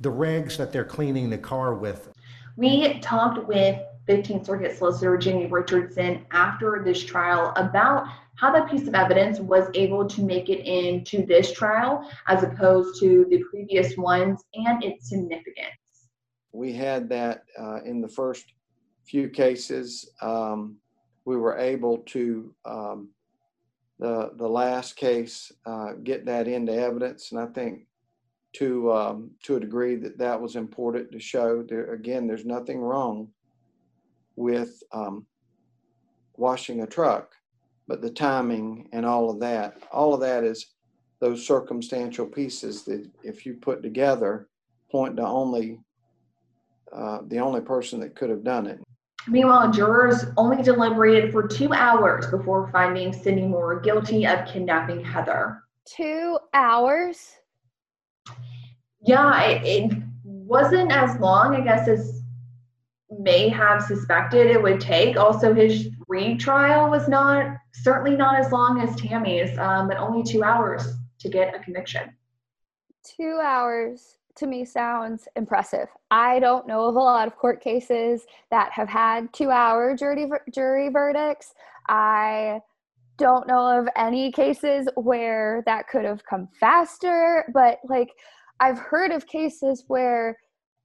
the 0.00 0.10
rags 0.10 0.58
that 0.58 0.72
they're 0.72 0.84
cleaning 0.84 1.30
the 1.30 1.38
car 1.38 1.74
with. 1.74 2.12
We 2.56 2.98
talked 3.00 3.46
with 3.48 3.78
15th 4.08 4.46
Circuit 4.46 4.76
Solicitor 4.76 5.16
Jimmy 5.16 5.46
Richardson 5.46 6.26
after 6.30 6.82
this 6.84 7.02
trial 7.02 7.52
about 7.56 8.06
how 8.36 8.52
that 8.52 8.70
piece 8.70 8.86
of 8.86 8.94
evidence 8.94 9.40
was 9.40 9.68
able 9.74 10.06
to 10.06 10.22
make 10.22 10.48
it 10.50 10.60
into 10.66 11.24
this 11.24 11.52
trial 11.52 12.08
as 12.28 12.42
opposed 12.42 13.00
to 13.00 13.26
the 13.30 13.42
previous 13.50 13.96
ones 13.96 14.42
and 14.54 14.84
its 14.84 15.08
significance. 15.08 16.08
We 16.52 16.72
had 16.72 17.08
that 17.08 17.44
uh, 17.58 17.80
in 17.84 18.00
the 18.00 18.08
first 18.08 18.52
few 19.04 19.28
cases. 19.28 20.10
Um, 20.20 20.76
we 21.24 21.36
were 21.36 21.58
able 21.58 21.98
to, 21.98 22.54
um, 22.64 23.08
the, 23.98 24.32
the 24.36 24.48
last 24.48 24.96
case, 24.96 25.52
uh, 25.64 25.92
get 26.02 26.26
that 26.26 26.48
into 26.48 26.72
evidence. 26.72 27.32
And 27.32 27.40
I 27.40 27.46
think 27.46 27.86
to, 28.54 28.92
um, 28.92 29.30
to 29.44 29.56
a 29.56 29.60
degree 29.60 29.96
that 29.96 30.18
that 30.18 30.40
was 30.40 30.56
important 30.56 31.12
to 31.12 31.18
show 31.18 31.62
there, 31.62 31.92
again, 31.92 32.26
there's 32.26 32.44
nothing 32.44 32.80
wrong 32.80 33.28
with 34.36 34.82
um, 34.92 35.26
washing 36.36 36.82
a 36.82 36.86
truck, 36.86 37.32
but 37.88 38.02
the 38.02 38.10
timing 38.10 38.88
and 38.92 39.06
all 39.06 39.30
of 39.30 39.40
that, 39.40 39.82
all 39.92 40.12
of 40.12 40.20
that 40.20 40.44
is 40.44 40.66
those 41.20 41.46
circumstantial 41.46 42.26
pieces 42.26 42.84
that 42.84 43.08
if 43.22 43.46
you 43.46 43.54
put 43.54 43.82
together 43.82 44.48
point 44.90 45.16
to 45.16 45.26
only 45.26 45.80
uh, 46.92 47.18
the 47.26 47.38
only 47.38 47.60
person 47.60 47.98
that 48.00 48.14
could 48.14 48.30
have 48.30 48.44
done 48.44 48.66
it. 48.66 48.80
Meanwhile, 49.28 49.72
jurors 49.72 50.24
only 50.36 50.62
deliberated 50.62 51.32
for 51.32 51.46
two 51.46 51.72
hours 51.72 52.26
before 52.28 52.68
finding 52.70 53.12
Sydney 53.12 53.46
Moore 53.46 53.80
guilty 53.80 54.26
of 54.26 54.46
kidnapping 54.46 55.04
Heather. 55.04 55.62
Two 55.84 56.38
hours? 56.54 57.34
Yeah, 59.00 59.40
it, 59.42 59.62
it 59.64 59.98
wasn't 60.24 60.92
as 60.92 61.18
long, 61.18 61.56
I 61.56 61.60
guess, 61.60 61.88
as 61.88 62.22
may 63.10 63.48
have 63.48 63.82
suspected 63.82 64.46
it 64.46 64.62
would 64.62 64.80
take. 64.80 65.16
Also, 65.16 65.54
his 65.54 65.88
retrial 66.08 66.88
was 66.88 67.08
not 67.08 67.56
certainly 67.72 68.16
not 68.16 68.38
as 68.38 68.52
long 68.52 68.80
as 68.80 68.94
Tammy's, 68.96 69.56
um, 69.58 69.88
but 69.88 69.96
only 69.96 70.22
two 70.22 70.44
hours 70.44 70.94
to 71.20 71.28
get 71.28 71.54
a 71.54 71.58
conviction. 71.58 72.14
Two 73.04 73.40
hours 73.42 74.18
to 74.36 74.46
me 74.46 74.64
sounds 74.64 75.28
impressive. 75.36 75.88
I 76.10 76.38
don't 76.40 76.66
know 76.66 76.86
of 76.88 76.94
a 76.94 77.00
lot 77.00 77.26
of 77.26 77.36
court 77.36 77.62
cases 77.62 78.26
that 78.50 78.72
have 78.72 78.88
had 78.88 79.32
two 79.32 79.50
hour 79.50 79.96
jury, 79.96 80.28
jury 80.52 80.88
verdicts. 80.88 81.54
I 81.88 82.60
don't 83.18 83.48
know 83.48 83.80
of 83.80 83.88
any 83.96 84.30
cases 84.30 84.88
where 84.94 85.62
that 85.66 85.88
could 85.88 86.04
have 86.04 86.24
come 86.24 86.48
faster, 86.60 87.50
but 87.54 87.78
like 87.88 88.10
I've 88.60 88.78
heard 88.78 89.10
of 89.10 89.26
cases 89.26 89.84
where 89.88 90.38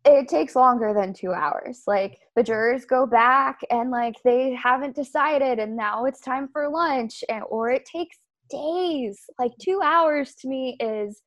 it 0.05 0.27
takes 0.27 0.55
longer 0.55 0.93
than 0.93 1.13
two 1.13 1.31
hours. 1.31 1.83
Like 1.85 2.19
the 2.35 2.43
jurors 2.43 2.85
go 2.85 3.05
back 3.05 3.59
and 3.69 3.91
like 3.91 4.15
they 4.23 4.53
haven't 4.53 4.95
decided 4.95 5.59
and 5.59 5.75
now 5.75 6.05
it's 6.05 6.21
time 6.21 6.49
for 6.51 6.69
lunch 6.69 7.23
and 7.29 7.43
or 7.49 7.69
it 7.69 7.85
takes 7.85 8.17
days. 8.49 9.19
Like 9.39 9.51
two 9.61 9.81
hours 9.83 10.33
to 10.35 10.47
me 10.47 10.77
is 10.79 11.21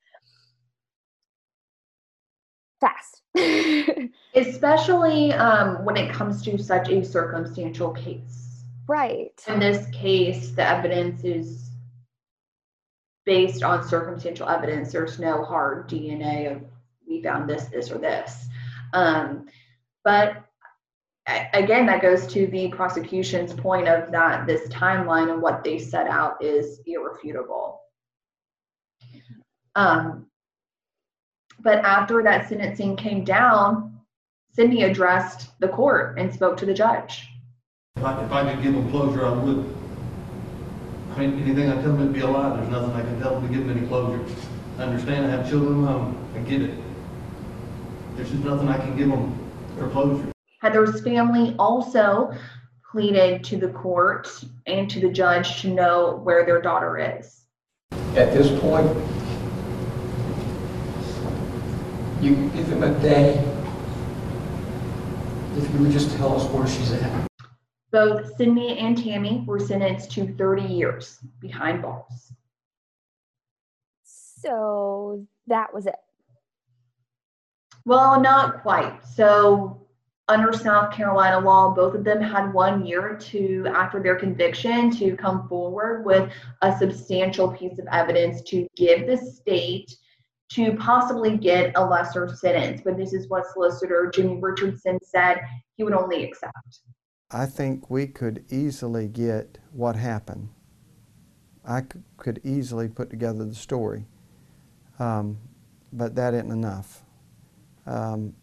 fast. 2.85 3.23
Especially 4.35 5.33
um, 5.33 5.85
when 5.85 5.97
it 5.97 6.13
comes 6.13 6.43
to 6.43 6.59
such 6.59 6.89
a 6.89 7.05
circumstantial 7.05 7.93
case. 7.93 8.65
Right. 8.87 9.43
In 9.49 9.59
this 9.59 9.87
case, 9.91 10.51
the 10.51 10.67
evidence 10.67 11.25
is 11.25 11.71
based 13.25 13.63
on 13.63 13.87
circumstantial 13.87 14.49
evidence. 14.49 14.93
There's 14.93 15.19
no 15.19 15.43
hard 15.45 15.89
DNA 15.89 16.55
of 16.55 16.63
we 17.09 17.23
found 17.23 17.49
this, 17.49 17.65
this, 17.67 17.91
or 17.91 17.99
this. 17.99 18.47
Um, 18.93 19.47
but 20.05 20.45
again, 21.27 21.87
that 21.87 22.03
goes 22.03 22.27
to 22.29 22.47
the 22.49 22.69
prosecution's 22.69 23.53
point 23.55 23.89
of 23.89 24.11
that 24.13 24.47
this 24.47 24.69
timeline 24.69 25.33
and 25.33 25.41
what 25.41 25.65
they 25.65 25.79
set 25.79 26.07
out 26.07 26.43
is 26.43 26.81
irrefutable. 26.87 27.81
Um, 29.75 30.27
but 31.61 31.79
after 31.85 32.23
that 32.23 32.49
sentencing 32.49 32.97
came 32.97 33.25
down, 33.25 33.99
Sydney 34.53 34.85
addressed 34.85 35.59
the 35.61 35.69
court 35.69 36.19
and 36.19 36.33
spoke 36.33 36.57
to 36.59 36.67
the 36.67 36.75
judge. 36.75 37.29
If 37.97 38.05
I, 38.05 38.25
if 38.25 38.33
I 38.33 38.55
could 38.55 38.63
give 38.63 38.75
them 38.75 38.91
closure, 38.91 39.27
I 39.27 39.31
would. 39.31 39.77
I 41.13 41.19
mean, 41.19 41.43
anything 41.43 41.71
I 41.71 41.75
tell 41.75 41.93
them 41.93 42.09
to 42.09 42.13
be 42.13 42.21
a 42.21 42.27
lie, 42.27 42.57
there's 42.57 42.69
nothing 42.69 42.93
I 42.93 43.03
can 43.03 43.21
tell 43.21 43.41
them 43.41 43.49
to 43.49 43.55
give 43.55 43.67
them 43.67 43.77
any 43.79 43.87
closure. 43.87 44.25
I 44.79 44.83
understand 44.83 45.27
I 45.27 45.31
have 45.31 45.49
children 45.49 45.75
of 45.75 45.79
my 45.79 45.93
own, 45.93 46.29
I 46.35 46.39
get 46.41 46.63
it. 46.63 46.75
There's 48.17 48.31
just 48.31 48.45
nothing 48.45 48.69
I 48.69 48.79
can 48.79 48.97
give 48.97 49.09
them 49.09 49.39
for 49.79 49.89
closure. 49.91 50.33
Heather's 50.61 51.01
family 51.03 51.55
also 51.59 52.33
pleaded 52.91 53.45
to 53.45 53.57
the 53.57 53.69
court 53.69 54.29
and 54.67 54.89
to 54.91 55.01
the 55.01 55.11
judge 55.11 55.61
to 55.63 55.69
know 55.69 56.21
where 56.23 56.47
their 56.47 56.61
daughter 56.61 56.99
is. 57.19 57.43
At 58.17 58.33
this 58.33 58.49
point, 58.61 58.87
you 62.25 62.35
can 62.35 62.49
give 62.51 62.67
him 62.69 62.83
a 62.83 62.99
day 63.01 63.35
if 65.57 65.73
you 65.73 65.81
would 65.81 65.93
just 65.93 66.17
tell 66.17 66.41
us 66.41 66.51
where 66.51 66.67
she's 66.67 66.93
at. 66.93 67.29
Both 67.91 68.37
Sydney 68.37 68.79
and 68.79 68.97
Tammy 68.97 69.45
were 69.47 69.61
sentenced 69.61 70.11
to 70.13 70.35
30 70.35 70.63
years 70.63 71.19
behind 71.39 71.83
bars. 71.83 72.33
So 74.03 75.27
that 75.47 75.73
was 75.73 75.87
it. 75.87 75.97
Well, 77.85 78.19
not 78.21 78.63
quite. 78.63 79.05
So, 79.07 79.87
under 80.27 80.55
South 80.55 80.93
Carolina 80.95 81.39
law, 81.39 81.75
both 81.75 81.95
of 81.95 82.03
them 82.03 82.23
had 82.23 82.55
one 82.55 82.87
year 82.87 83.15
to, 83.15 83.67
after 83.75 84.03
their 84.03 84.17
conviction, 84.17 84.91
to 84.97 85.15
come 85.17 85.47
forward 85.49 86.07
with 86.07 86.33
a 86.63 86.77
substantial 86.79 87.53
piece 87.53 87.79
of 87.79 87.87
evidence 87.93 88.41
to 88.45 88.67
give 88.75 89.07
the 89.07 89.19
state 89.19 89.95
to 90.51 90.77
possibly 90.77 91.37
get 91.37 91.73
a 91.77 91.85
lesser 91.85 92.29
sentence. 92.35 92.81
But 92.85 92.97
this 92.97 93.13
is 93.13 93.29
what 93.29 93.45
Solicitor 93.53 94.11
Jimmy 94.15 94.39
Richardson 94.41 94.99
said 95.03 95.41
he 95.77 95.85
would 95.85 95.95
only 95.95 96.25
accept. 96.25 96.53
I 97.31 97.47
think 97.47 97.91
we 97.91 98.07
could 98.07 98.45
easily 98.51 99.09
get 99.09 99.59
what 99.73 99.97
happened. 99.97 100.51
I 101.67 101.83
could 102.19 102.41
easily 102.45 102.89
put 102.89 103.09
together 103.11 103.45
the 103.45 103.55
story, 103.55 104.05
um, 104.99 105.39
but 105.93 106.15
that 106.15 106.35
isn't 106.35 106.51
enough 106.51 107.05
um, 107.87 108.35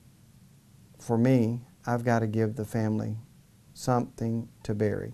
for 1.00 1.18
me, 1.18 1.62
I've 1.86 2.04
got 2.04 2.20
to 2.20 2.28
give 2.28 2.56
the 2.56 2.66
family 2.66 3.18
something 3.74 4.50
to 4.64 4.76
bury. 4.76 5.14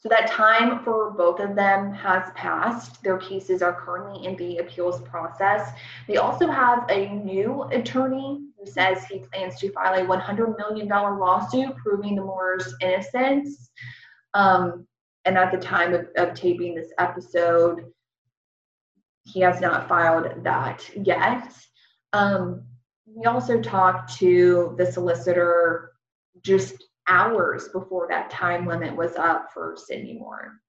So 0.00 0.08
that 0.08 0.30
time 0.30 0.82
for 0.82 1.10
both 1.10 1.40
of 1.40 1.54
them 1.54 1.92
has 1.92 2.30
passed. 2.34 3.02
Their 3.02 3.18
cases 3.18 3.60
are 3.60 3.74
currently 3.74 4.26
in 4.26 4.34
the 4.36 4.56
appeals 4.56 5.02
process. 5.02 5.72
They 6.08 6.16
also 6.16 6.48
have 6.48 6.86
a 6.88 7.10
new 7.10 7.64
attorney 7.64 8.40
who 8.58 8.66
says 8.70 9.04
he 9.04 9.18
plans 9.18 9.60
to 9.60 9.70
file 9.72 10.02
a 10.02 10.06
$100 10.06 10.56
million 10.56 10.88
lawsuit 10.88 11.76
proving 11.76 12.16
the 12.16 12.22
Moore's 12.22 12.74
innocence. 12.80 13.70
Um, 14.32 14.86
and 15.26 15.36
at 15.36 15.52
the 15.52 15.58
time 15.58 15.92
of, 15.92 16.06
of 16.16 16.32
taping 16.32 16.74
this 16.74 16.92
episode, 16.98 17.84
he 19.24 19.40
has 19.40 19.60
not 19.60 19.86
filed 19.86 20.44
that 20.44 20.88
yet. 20.96 21.52
Um, 22.14 22.64
we 23.04 23.26
also 23.26 23.60
talked 23.60 24.16
to 24.16 24.74
the 24.78 24.90
solicitor 24.90 25.92
just 26.42 26.84
hours 27.10 27.68
before 27.68 28.06
that 28.08 28.30
time 28.30 28.66
limit 28.66 28.96
was 28.96 29.16
up 29.16 29.52
for 29.52 29.76
Sydney 29.76 30.14
Moore. 30.14 30.60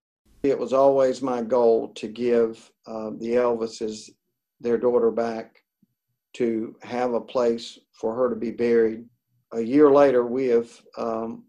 It 0.44 0.58
was 0.58 0.74
always 0.74 1.22
my 1.22 1.42
goal 1.42 1.90
to 1.90 2.08
give 2.08 2.70
uh, 2.88 3.12
the 3.20 3.36
Elvises 3.36 4.10
their 4.60 4.78
daughter 4.78 5.12
back 5.12 5.64
to 6.34 6.76
have 6.82 7.14
a 7.14 7.22
place 7.22 7.78
for 7.94 8.16
her 8.16 8.30
to 8.30 8.36
be 8.36 8.52
buried. 8.52 9.06
A 9.54 9.62
year 9.62 9.92
later, 9.92 10.26
we 10.26 10.48
have 10.48 10.70
um, 10.98 11.44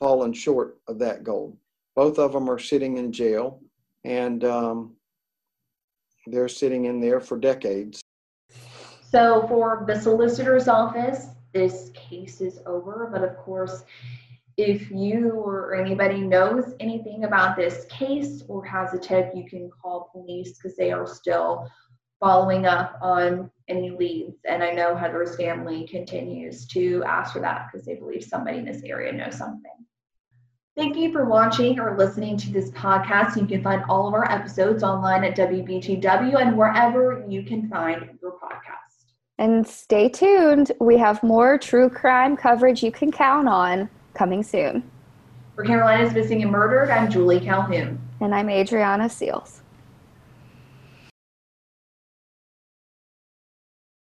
fallen 0.00 0.32
short 0.32 0.78
of 0.86 0.98
that 0.98 1.24
goal. 1.24 1.56
Both 1.94 2.18
of 2.18 2.32
them 2.32 2.50
are 2.50 2.58
sitting 2.58 2.98
in 2.98 3.12
jail, 3.12 3.60
and 4.04 4.44
um, 4.44 4.96
they're 6.26 6.48
sitting 6.48 6.84
in 6.84 7.00
there 7.00 7.20
for 7.20 7.38
decades. 7.38 8.02
So 9.10 9.46
for 9.48 9.84
the 9.86 9.98
solicitor's 9.98 10.68
office, 10.68 11.28
this 11.54 11.90
case 11.94 12.40
is 12.40 12.60
over. 12.66 13.08
But 13.10 13.22
of 13.22 13.36
course, 13.38 13.84
if 14.56 14.90
you 14.90 15.32
or 15.32 15.74
anybody 15.74 16.20
knows 16.20 16.74
anything 16.80 17.24
about 17.24 17.56
this 17.56 17.84
case 17.90 18.42
or 18.48 18.64
has 18.64 18.94
a 18.94 18.98
tip, 18.98 19.30
you 19.34 19.44
can 19.48 19.70
call 19.70 20.08
police 20.12 20.56
because 20.56 20.76
they 20.76 20.92
are 20.92 21.06
still 21.06 21.68
following 22.20 22.64
up 22.64 22.98
on 23.02 23.50
any 23.68 23.90
leads. 23.90 24.38
And 24.48 24.62
I 24.62 24.70
know 24.70 24.96
Heather's 24.96 25.36
family 25.36 25.86
continues 25.86 26.66
to 26.68 27.04
ask 27.04 27.34
for 27.34 27.40
that 27.40 27.68
because 27.70 27.84
they 27.84 27.96
believe 27.96 28.24
somebody 28.24 28.58
in 28.58 28.64
this 28.64 28.82
area 28.82 29.12
knows 29.12 29.36
something. 29.36 29.72
Thank 30.74 30.96
you 30.96 31.12
for 31.12 31.24
watching 31.26 31.78
or 31.78 31.96
listening 31.96 32.36
to 32.38 32.50
this 32.50 32.70
podcast. 32.70 33.36
You 33.36 33.46
can 33.46 33.62
find 33.62 33.82
all 33.88 34.08
of 34.08 34.14
our 34.14 34.30
episodes 34.30 34.82
online 34.82 35.24
at 35.24 35.36
WBTW 35.36 36.40
and 36.40 36.56
wherever 36.56 37.24
you 37.28 37.42
can 37.42 37.68
find 37.68 38.18
your 38.22 38.32
podcast. 38.32 39.04
And 39.38 39.66
stay 39.66 40.08
tuned. 40.08 40.72
We 40.80 40.96
have 40.96 41.22
more 41.22 41.58
true 41.58 41.90
crime 41.90 42.36
coverage 42.36 42.82
you 42.82 42.92
can 42.92 43.10
count 43.12 43.48
on 43.48 43.90
coming 44.16 44.42
soon. 44.42 44.90
For 45.54 45.64
Carolina's 45.64 46.12
Missing 46.12 46.42
and 46.42 46.50
Murdered, 46.50 46.90
I'm 46.90 47.10
Julie 47.10 47.40
Calhoun. 47.40 47.98
And 48.20 48.34
I'm 48.34 48.48
Adriana 48.48 49.08
Seals. 49.08 49.62